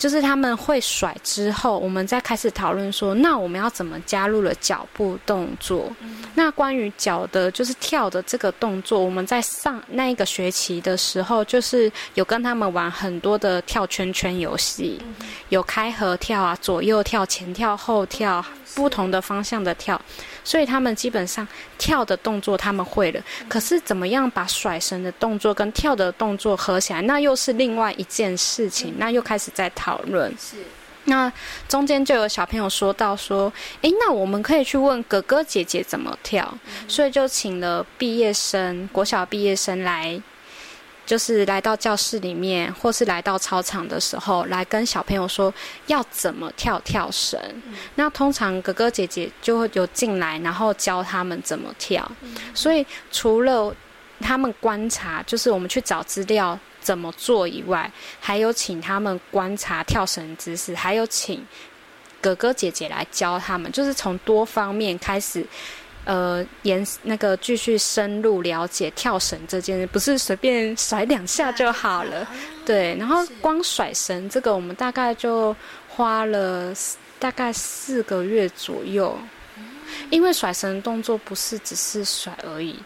[0.00, 5.92] 就是他们会甩之后，我们再开始讨论说，那我们要怎么加入了脚步动作？
[6.34, 14.98] 那关于脚的，就是跳的这个动作，我们在上那一个学期的时候，就是有跟他们玩很多的跳圈圈游戏，
[15.50, 18.42] 有开合跳啊，左右跳、前跳、后跳，
[18.74, 20.00] 不同的方向的跳。
[20.42, 21.46] 所以他们基本上
[21.78, 28.94] 跳的动作他们会了，可是怎么样把甩绳的动作跟跳的动作合起来，那又是另外一件事情。
[28.98, 30.30] 那又开始在讨论。
[30.38, 30.56] 是，
[31.04, 31.32] 那
[31.68, 36.52] 中间就有小朋友说到说，诶，那我们可以去问哥哥姐姐怎么跳，
[36.88, 40.20] 所以就请了毕业生，国小毕业生来。
[41.10, 45.52] 就是来到教室里面，或是来到操场的时候，来跟小朋友说
[45.88, 47.36] 要怎么跳跳绳。
[47.96, 52.08] 那通常哥哥姐姐就会有进来，然后教他们怎么跳。
[52.54, 53.74] 所以除了
[54.20, 57.90] 他们观察，就是我们去找资料怎么做以外，
[58.20, 61.44] 还有请他们观察跳绳姿势，还有请
[62.20, 65.44] 哥哥姐姐来教他们，就是从多方面开始。
[66.04, 72.26] 呃，延那个继续深入了解跳绳这件事，不是随便甩两下就好了。
[72.64, 75.54] 对，然后光甩绳这个，我们大概就
[75.88, 76.74] 花了
[77.18, 79.16] 大概四个月左右。
[80.08, 82.76] 因为甩绳动作不是只是甩而已，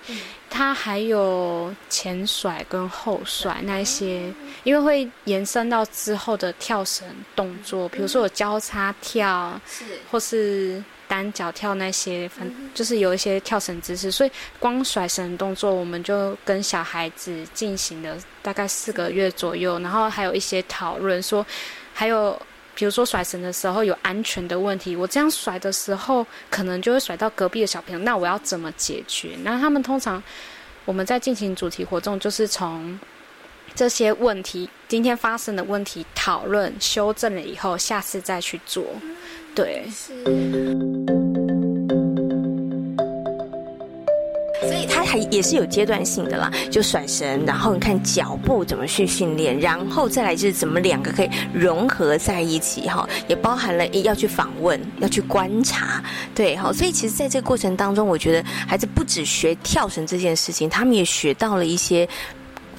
[0.50, 4.32] 它还有前甩跟后甩那一些，
[4.64, 7.06] 因为会延伸到之后的跳绳
[7.36, 9.58] 动作，比如说有交叉跳，
[10.10, 10.82] 或是。
[11.14, 21.46] 单脚跳那些，反就是有一些跳绳姿势，所以光甩绳动作，我们就跟小孩子进行了大概四个月左右，然后还有一些讨论，说
[21.92, 22.36] 还有
[22.74, 29.36] 比如说甩绳的时候有安全的问题，我这样甩的时候可能就会甩到隔壁的小朋友，那我要怎么解决？
[29.44, 30.20] 那他们通常
[30.84, 32.98] 我们在进行主题活动，就是从
[33.72, 38.84] 这些问题，今天发生的问题讨论、修正了以后，下次再去做。
[39.54, 39.84] 对。
[44.62, 56.02] 所以它还也是有阶段性的啦，就甩绳，然后你看脚步怎么去训练，然后再来就是怎么两个可以融合在一起哈，也包含了要去访问，要去观察，
[56.34, 56.72] 对哈。
[56.72, 62.08] 所以其实在这个过程当中，我觉得孩子不止学跳绳这件事情，他们也学到了一些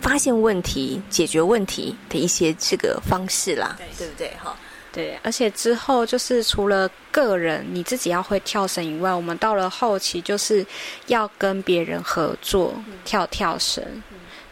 [0.01, 4.55] 发现问题、解决问题的一些这个方式啦，对不对哈？
[4.95, 10.65] 对，而且之后就是除了个人你自己要会跳绳以外，我们到了后期就是
[11.07, 12.73] 要跟别人合作
[13.03, 13.83] 跳跳绳。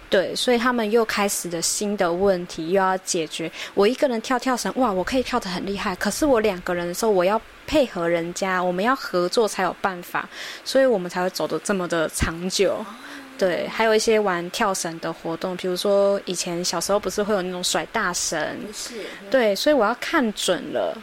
[0.09, 3.49] 对，所以他们又开始的新的问题，又要解决。
[3.73, 5.95] 我一个人跳跳绳，哇，我可以跳得很厉害。
[5.95, 10.27] 可是我两个人的时候，我要配合人家，我们要合作才有办法，
[10.65, 12.85] 所以我们才会走得这么的长久。
[13.37, 18.39] 对，还有一些玩跳绳的活动，比如说以前小时候不是会有那种甩大绳，
[18.73, 18.95] 是，
[19.29, 20.97] 对，所以我要看准了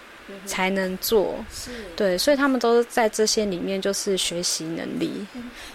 [0.46, 5.26] 才能做，是，对，所以他们都在这些里面就是学习能力。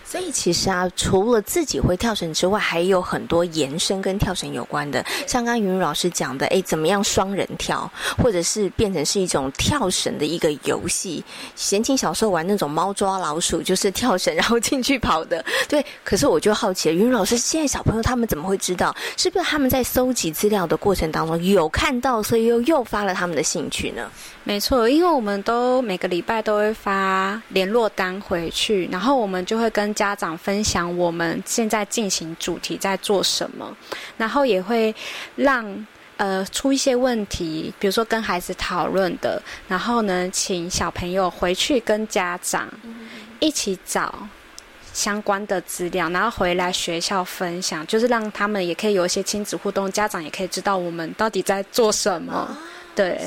[0.08, 11.24] 所以其实啊，除了自己会跳绳之外，还有很多延伸跟跳绳有关的，像刚刚云老师讲的，哎，怎么样双人跳，或者是变成是一种跳绳的一个游戏。
[11.56, 15.44] 贤琴小时候玩那种猫抓老鼠， 就是跳绳然后进去跑的。
[15.68, 18.96] 对，可是我就好奇了，云老师，现在小朋友他们怎么会知道？
[19.18, 24.10] 是不是他们在搜集资料的过程当中有看到，所以又诱发了他们的兴趣呢？
[24.44, 33.76] 没错，因为我们都每个礼拜都会发联络单回去，然后我们就会跟家长分享我们现在进行主题在做什么，
[34.18, 34.94] 然后也会
[35.36, 35.88] 让
[36.18, 42.70] 呃出一些问题，比如说跟孩子讨论的，然后呢，请小朋友回去跟家长
[43.40, 44.28] 一起找
[44.94, 52.56] 相关的资料，然后回来学校分享，就是让他们也可以有一些亲子互动，家长也可以知道我们到底在做什么，
[52.94, 53.20] 对。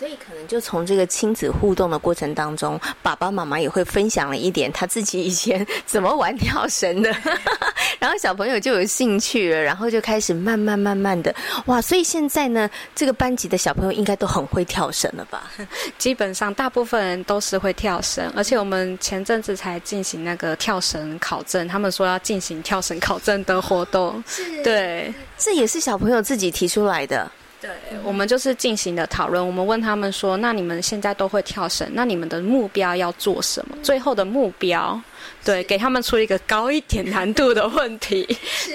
[0.00, 7.14] 所以可能就从这个亲子互动的过程当中，爸爸妈妈也会分享了一点他自己以前 怎么玩跳绳的，
[8.00, 11.34] 然后小朋友就有兴趣了，然后就开始慢慢慢慢的
[11.66, 11.82] 哇！
[11.82, 15.52] 所以现在呢，这个班级的小朋友应该都很会跳绳了吧？
[15.98, 24.24] 基本上大部分人都是会跳绳，而且我们前阵子才进行那个跳绳考证，他们说要进行跳绳考证的活动，
[24.64, 27.30] 对，这也是小朋友自己提出来的。
[27.60, 27.70] 对，
[28.02, 29.44] 我们就是进行的讨论。
[29.44, 33.76] 我们问他们说：“那你们现在都会跳绳，那你们的目标要做什么？
[33.82, 34.98] 最后的目标，
[35.44, 38.26] 对，给他们出一个高一点难度的问题。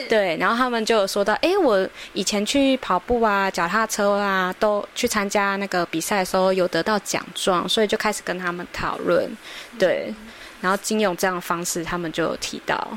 [0.08, 9.28] 对，然后他们就有说到：，哎，我以前去跑步啊、脚踏车啊，都去参加那个比赛的时候有得到奖状，所以就开始跟他们讨论。
[9.80, 10.14] 对，
[10.62, 12.88] 然后金勇这样的方式，他们就有提到。”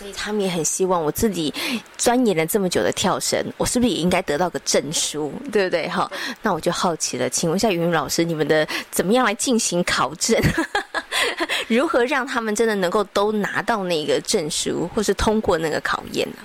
[0.00, 1.52] 所以他们也很希望我自己
[1.98, 5.86] 钻研了这么久的跳绳，我是不是也应该得到个证书，对不对？
[5.90, 10.40] 哈，那我就好奇了，请问一下云云老师，你们的怎么样来进行考证？
[11.68, 16.36] 如何让他们真的能够都拿到那个证书，或是通过那个考验呢？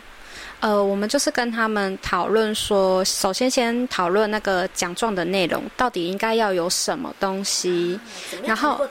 [0.66, 7.99] 呃，我们就是跟他们讨论说，首先先讨论那个奖状的内容，到底应该要有什么东西，
[8.43, 8.82] 然后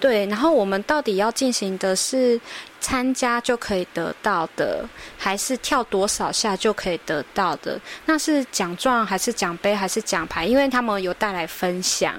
[0.00, 2.40] 对，然后我们到底要进行的是
[2.80, 4.84] 参加就可以得到的，
[5.16, 7.80] 还是跳多少下就可以得到的？
[8.06, 10.44] 那是奖状还是奖杯还是奖牌？
[10.44, 12.16] 因为他们有带来分享，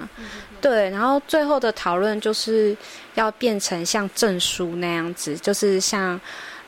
[0.62, 2.74] 对，然后最后的讨论就是
[3.16, 6.18] 要变成像证书那样子，就是像。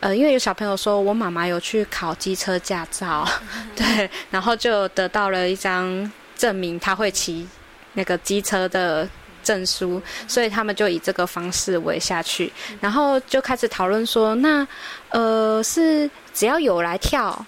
[0.04, 3.26] 呃，因为有小朋友说，我妈妈有去考机车驾照，
[3.74, 7.48] 对，然后就得到了一张证明，他会骑
[7.94, 9.08] 那个机车的
[9.42, 12.52] 证书，所以他们就以这个方式围下去，
[12.82, 14.68] 然后就开始讨论说，那
[15.12, 17.46] 呃是只要有来跳。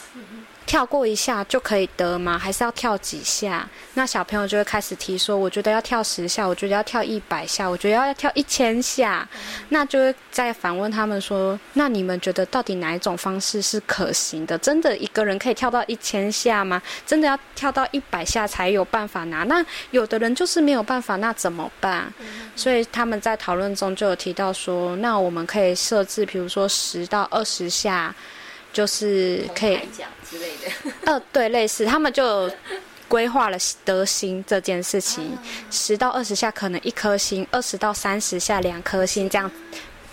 [0.65, 2.37] 跳过一下就可以得吗？
[2.37, 3.67] 还是要跳几下？
[3.93, 9.27] 那小朋友就会开始提说：“我觉得要跳十下，我觉得要跳一百下，我觉得要跳一千下。”
[9.69, 14.57] 那就会再反问他们说：“那你们觉得到底哪一种方式是可行的？
[14.57, 16.81] 真的一个人可以跳到一千下吗？
[17.05, 19.43] 真的要跳到一百下才有办法拿？
[19.43, 22.11] 那有的人就是没有办法，那怎么办？”
[22.55, 28.13] 所以他们在讨论中就有提到说：“那我们可以设置，比如说十到二十下。”
[28.73, 29.79] 就是可以
[30.29, 32.51] 之类的，呃，对，类似他们就
[33.07, 35.37] 规划了得星这件事情，
[35.69, 39.49] 十到二十下可能一颗星，二十到三十下两颗星，这样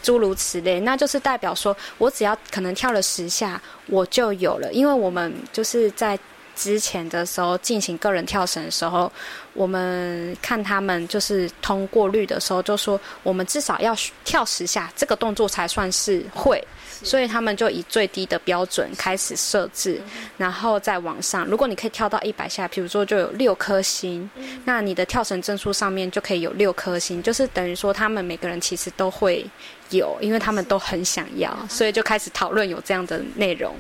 [0.03, 6.19] 诸如此类，那就是代表说我只要可能跳了十下，我就有了，因为我们就是在
[6.55, 9.11] 之前的时候进行个人跳绳的时候，
[9.55, 16.63] 我们看他们就是通过率的时候，就说我们至少要跳十下，这个动作才算是会。
[17.03, 20.01] 所以他们就以最低的标准开始设置，
[20.37, 21.45] 然后再往上。
[21.47, 24.29] 如果你可以跳到一百下，比如说就有六颗星，
[24.65, 29.45] 那你的跳绳证书上面就可以有六颗星，就是等于说他们每个人其实都会
[29.91, 33.75] 有，因为他们都很想要，所以就开始讨论有这样的内容，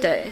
[0.00, 0.30] 对。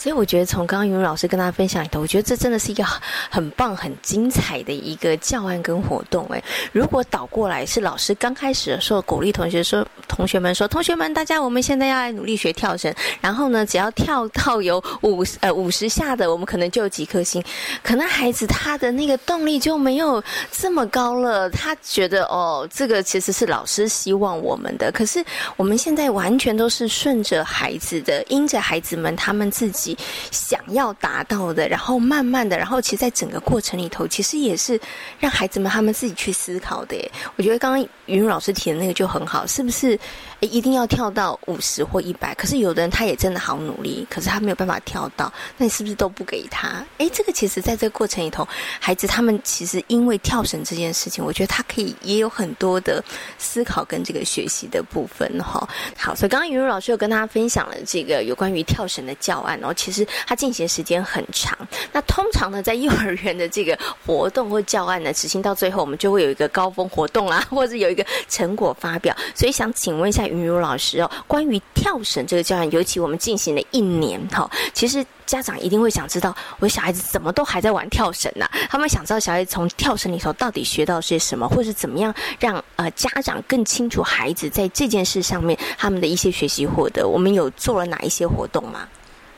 [0.00, 2.82] 所以我觉得从刚刚云老师跟大家分享里头，我觉得这真的是一个
[3.28, 6.26] 很棒、很精彩的一个教案跟活动。
[6.30, 6.42] 哎，
[6.72, 12.90] 如果倒过来是老师刚开始的时候鼓励同学说：“同学们说，同学们，大家我们现在要来努力学跳绳。
[13.20, 17.44] 然后呢，只要跳到有五呃五十下的，我们可能就有几颗星。
[17.82, 21.50] 可能孩子他的那个动力就没有这么高了。
[21.50, 24.90] 他觉得哦，这个其实是老师希望我们的。
[24.90, 25.22] 可是
[25.58, 29.89] 我们现在完全都是顺着孩子的，因着孩子们他们自己。
[30.30, 34.80] 想要达到的，然后慢慢的，然后其实，在整个过程里头，其实也是
[35.18, 36.96] 让孩子们他们自己去思考的。
[37.36, 39.98] 我觉得刚刚云茹老师提的那个就很好，是不是？
[40.46, 42.34] 一定要跳到五十或一百？
[42.34, 46.84] 可是有的人他也真的好努力，可是他没有办法跳到，那你是不是都不给他？
[46.96, 48.46] 哎，这个其实在这个过程里头，
[48.80, 53.04] 孩子他们其实因为跳绳这件事情，我觉得他可以也有很多的
[53.38, 55.68] 思考跟这个学习的部分哈。
[55.96, 61.58] 好，所以刚刚云茹老师有跟大家分享了这个有关于跳绳的教案哦，其实它进行时间很长。
[61.92, 69.14] 那通常呢，在幼儿园的这个活动或教案呢，执行到最后，我们就会有一个高峰活动啦，或者有一个成果发表。
[69.34, 70.29] 所以想请问一下。
[70.30, 78.48] 云如老师哦，关于跳绳这个教案，尤其我们进行了一年哈，其实家长一定会想知道，我小孩子怎么都还在玩跳绳呢？
[78.70, 87.06] 他们想知道小孩子从跳绳里头到底学到些什么，或是怎么样让呃家长更清楚孩子在这件事上面他们的一些学习获得。
[87.06, 88.88] 我们有做了哪一些活动吗？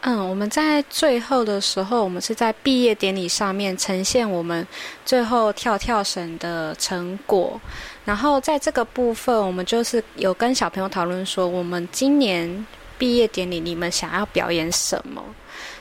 [0.05, 4.67] 嗯，我们在最后的时候，我们是在毕业典礼上面呈现我们
[5.05, 7.61] 最后跳跳绳的成果。
[8.05, 12.67] 然后在这个部分，我们就是有跟小朋友讨论说，我们今年
[12.99, 15.23] 毕业典礼你们想要表演什么？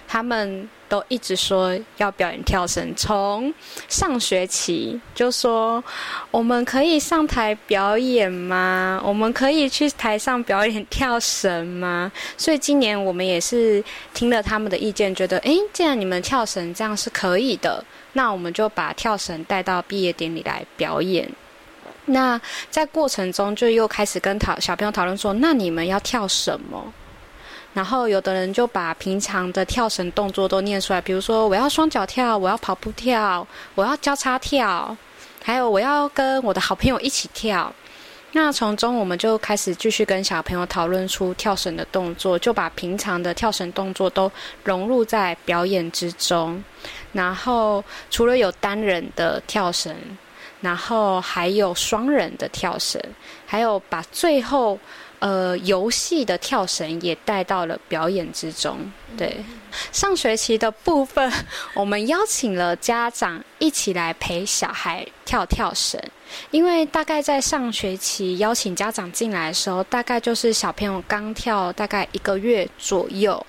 [0.07, 3.53] 他们都一直说要表演跳绳，从
[3.87, 5.81] 上学期就说
[6.29, 9.01] 我们可以上台表演吗？
[9.07, 12.11] 我们可以去台上表演跳绳吗？
[12.37, 13.81] 所以今年我们也是
[14.13, 21.27] 听了他们的意见，觉得诶，既然你们跳绳这样是可以的，那我们就把跳绳带到毕业典礼来表演。
[22.05, 22.39] 那
[22.69, 26.91] 在过程中就又开始跟讨小朋友讨论说，那你们要跳什么？
[27.73, 34.97] 然后有的人就把平常的跳绳动作都念出来，比如说我要双脚跳，我要跑步跳，我要交叉跳，
[35.41, 37.73] 还有我要跟我的好朋友一起跳。
[38.33, 44.29] 那从中我们就开始继续跟小朋友讨论出跳绳的动作，就把平常的跳绳动作都
[44.63, 46.61] 融入在表演之中。
[47.13, 49.95] 然后除了有单人的跳绳。
[50.61, 53.01] 然后还有双人的跳绳，
[53.45, 54.79] 还有把最后
[55.19, 58.77] 呃游戏的跳绳也带到了表演之中。
[59.17, 59.43] 对，
[59.91, 61.31] 上学期的部分，
[61.73, 65.99] 我们邀请了家长一起来陪小孩跳跳绳，
[66.51, 73.45] 因为大概在上学期邀请家长进来的时候，大概就是小朋友刚跳大概一个月左右。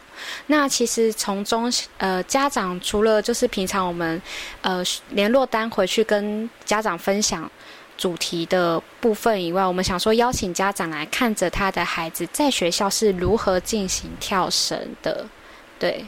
[0.46, 4.20] 那其实从中，呃，家长除了就是平常我们，
[4.60, 7.50] 呃，联络单回去跟家长分享
[7.96, 15.26] 主题的部分以外，我们想说邀请家长来看着他的孩子在学校是如何进行跳绳的，
[15.78, 16.04] 对，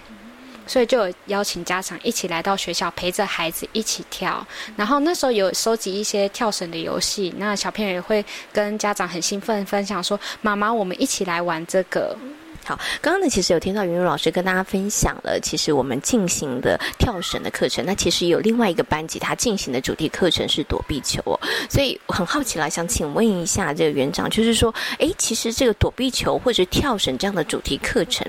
[0.67, 4.45] 所以就有邀请家长一起来到学校陪着孩子一起跳，
[4.77, 12.17] 然后那时候有收集一些跳绳的游戏，那小朋友也会跟家长很兴奋分享说：“妈妈，我们一起来玩这个。”
[12.65, 21.39] 好，刚刚呢，其实有听到云云老师跟大家分享了，其实我们进行的跳绳的课程，那其实有另外一个班级，他进行的主题课程是躲避球哦，
[21.69, 28.27] 所以我很好奇啦，想请问一下这个园长，就是说，哎，其实这个躲避球或者跳绳这样的主题课程。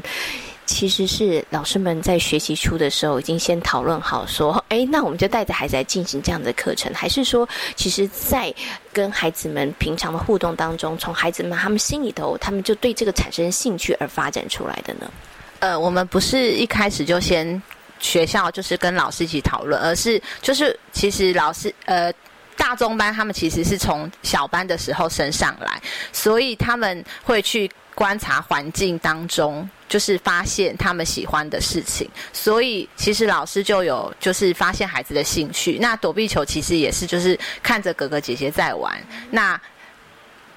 [0.66, 8.54] 其实是老师们在学习初的时候已经先讨论好，说，哎，那我们就带着孩子来进行这样的课程，还是说，其实，在
[8.92, 15.12] 跟孩子们平常的互动当中，从孩子们他们心里头，他们就对这个产生兴趣而发展出来的呢？
[15.60, 17.62] 呃，我们不是一开始就先
[18.00, 22.12] 学校就是跟老师一起讨论，而是就是其实老师呃
[22.58, 27.70] 大中班他们其实是从小班的时候升上来，所以他们会去。
[27.96, 35.78] 观察环境当中，就是发现他们喜欢的事情，所以其实老师就有就是发现孩子的兴趣。
[35.80, 38.94] 那躲避球其实也是就是看着哥哥姐姐在玩，
[39.32, 39.60] 那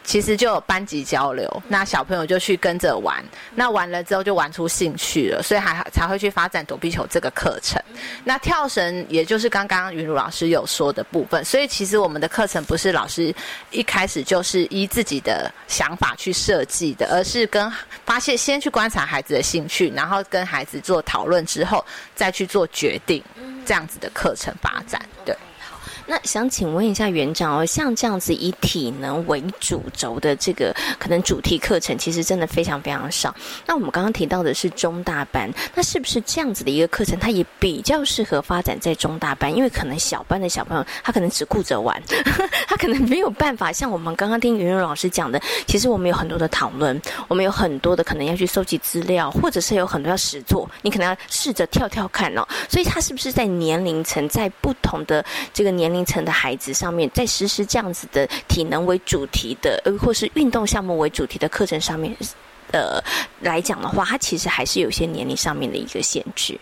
[0.08, 3.22] 其实就有班级交流，那小朋友就去跟着玩，
[3.54, 7.78] 那玩了之后就玩出兴趣了，所以还才会去发展躲避球这个课程。
[8.24, 13.34] 那跳绳也就是刚刚云茹老师有说的部分，所以其实我们的课程不是老师
[13.70, 17.70] 一开始就是依自己的想法去设计的，而是跟
[18.06, 21.84] 发现先去观察孩子的兴趣，然后跟孩子做讨论之后
[22.14, 23.22] 再去做决定，
[23.66, 25.36] 这样子的课程发展，对。
[26.10, 33.34] 那想请问一下园长哦，像这样子以体能为主轴的这个可能主题课程，其实真的非常非常少。
[33.66, 39.54] 那我们刚刚提到的是中大班，那是不是这样子的一个课程，它也比较适合发展在中大班？
[39.54, 42.02] 因为可能小班的小朋友，他可能只顾着玩，
[42.66, 46.98] 他可能没有办法像我们刚刚听云云老师讲的，其实我们有很多的讨论，
[47.28, 52.48] 我们有很多的可能要去收集资料，或者是有很多要实做，你可能要试着跳跳看哦。
[52.66, 55.97] 所以他是不是在年龄层，在不同的这个年龄？
[56.04, 62.14] 层的孩子上面，在实施这样子的体能为主题的，呃，或是运动项目为主题的课程上面，
[62.72, 63.02] 呃，
[63.40, 66.58] 来讲的话，它其实还是有些年龄上面的一个限制。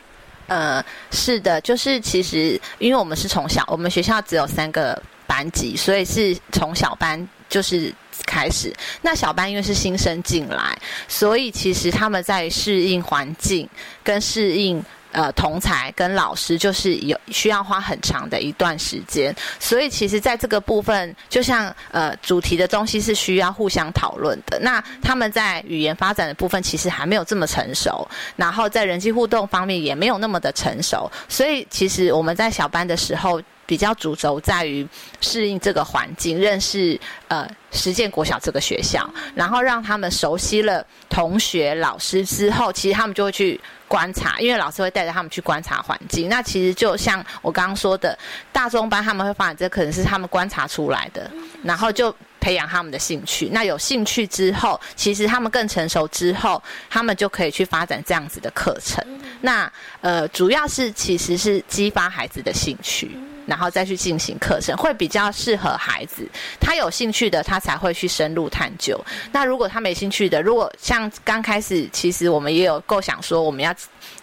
[0.47, 7.93] 呃，是的，就是其实因为我们是从小，我们学校只有三个班级，所以是从小班就是
[8.25, 8.73] 开始。
[9.03, 10.79] 那小班因为是新生进来，
[11.09, 13.69] 所以其实他们在适应环境
[14.03, 14.85] 跟适应。
[15.13, 24.59] 呃，同才跟老师就是有需要花很长的一段时间，所以其实在这个部分，就像呃主题的东西是需要互相讨论的。
[24.61, 34.87] 那他们在语言发展的部分其实还没有这么成熟，然后在人际互动方面也没有那么的成熟，所以其实我们在小班的时候比较主轴在于
[35.21, 36.99] 适应这个环境，认识
[37.29, 43.61] 呃实践国小这个学校，然后让他们熟悉了同学、老师之后，其实他们就会去。
[43.89, 46.29] 观察，因为老师会带着他们去观察环境。
[46.29, 48.19] 那其实就像我刚刚说的，
[48.51, 51.31] 大中班他们会发展，这可能是他们观察出来的，
[51.63, 53.49] 然后就培养他们的兴趣。
[53.53, 56.61] 那有兴趣之后，其实他们更成熟之后，
[56.91, 59.01] 他们就可以去发展这样子的课程。
[59.41, 63.17] 那呃，主要是其实是激发孩子的兴趣。
[63.47, 66.29] 然后再去进行课程，会比较适合孩子。
[66.61, 69.01] 他有兴趣的，他才会去深入探究。
[69.33, 73.75] 那如果他没兴趣的，如果像刚开始，其实我们也有构想说，我们要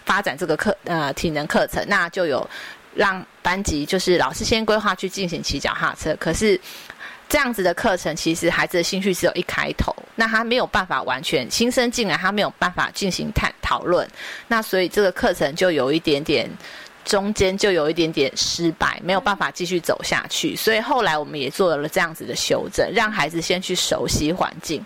[0.04, 2.48] 发展这个课呃体能课程，那就有
[2.94, 6.14] 让班级就是老师先规划去进行骑脚踏车。
[6.20, 6.60] 可是
[7.28, 14.06] 这样子的课程，其实孩子的兴趣只有一开头，那他没有办法完全新生进来，他没有办法进行探讨论。
[14.48, 16.48] 那所以这个课程就有一点点。
[17.04, 24.84] 中间就有一点点失败，没有办法继续走下去，所以后来我们也做了这样子的修正，让孩子先去熟悉环境。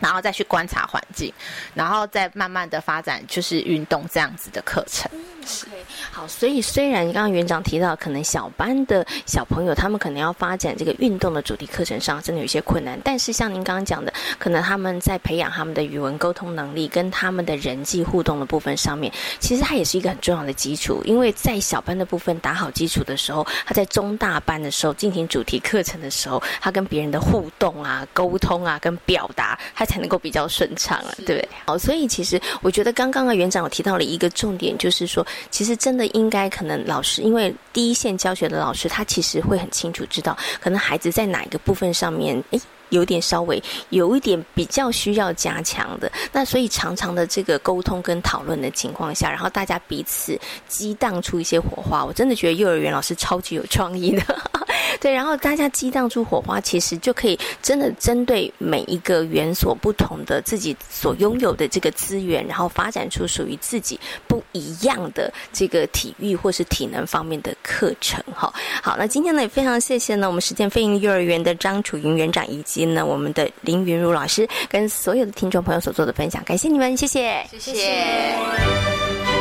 [0.00, 1.32] 然后再去观察环境，
[1.74, 5.08] 然后再慢慢的发展，就是运动这样子的课程。
[5.42, 5.76] OK，
[6.10, 13.00] 好，所以虽然刚刚园长提到，可能小班的小朋友他们可能要发展这个运动的主题课程上，真的有些困难。
[13.04, 21.00] 但是像您刚刚讲的，可能他们在培养他们的语文沟通能力跟他们的人际互动的部分上面，其实它也是一个很重要的基础。
[21.04, 29.86] 因为在小班的部分打好基础的时候，他在中大班的时候进行主题课程的时候，他跟别人的互动啊、沟通啊、跟表达，他。
[29.92, 31.48] 才能够比较顺畅了，对不对？
[31.66, 42.60] 好，所以其实我觉得刚刚啊园长有提到了一个重点，就是说，其实真的应该可能老师，因为第一线教学的老师，他其实会很清楚知道，可能孩子在哪一个部分上面，诶。
[42.92, 46.10] 有点稍微有一点比较需要加强的。
[46.32, 50.38] 那所以常常的这个沟通跟讨论的情况下，然后大家彼此
[50.68, 54.22] 激荡出一些火花，我真的觉得幼儿园老师超级有创意的。
[55.00, 68.22] 对，然后大家激荡出火花，其实就可以真的针对每一个园所不同的自己所拥有的这个资源，然后发展出属于自己不一样的这个体育或是体能方面的课程。
[68.32, 79.31] 哈，好，那今天呢也非常谢谢呢我们实践飞鹰幼儿园的张楚云园长以及呢我们的林云如老师跟所有的听众朋友所做的分享，感谢你们，谢谢，谢谢。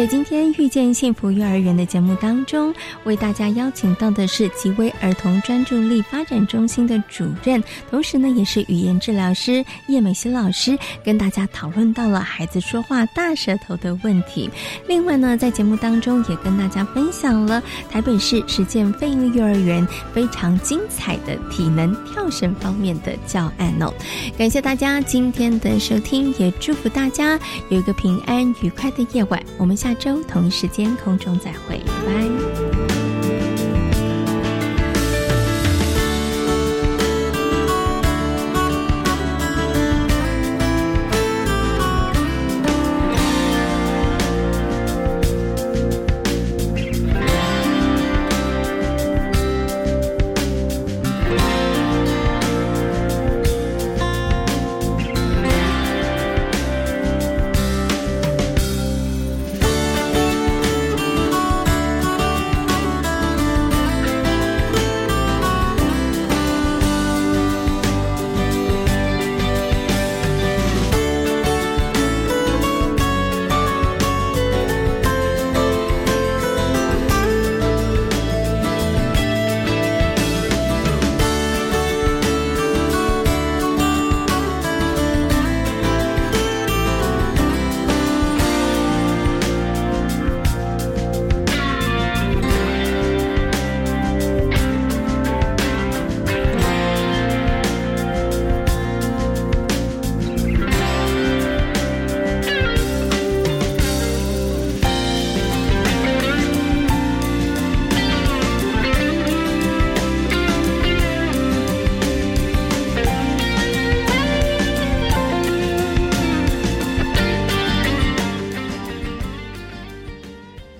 [0.00, 2.74] 在今天遇见幸福幼儿园的节目当中，
[3.04, 14.48] 为大家邀请到的是极威儿童专注力发展中心的主任，同时呢也是语言治疗师叶美欣老师，跟大家讨论到了孩子说话大舌头的问题。
[14.88, 23.92] 另外呢，在节目当中也跟大家分享了台北市实践飞鹰幼儿园非常精彩的体能跳绳方面的教案哦。
[24.38, 27.38] 感谢大家今天的收听，也祝福大家
[27.68, 29.38] 有一个平安愉快的夜晚。
[29.58, 29.89] 我们下。
[29.90, 32.69] 下周同一时间空中再会，拜拜。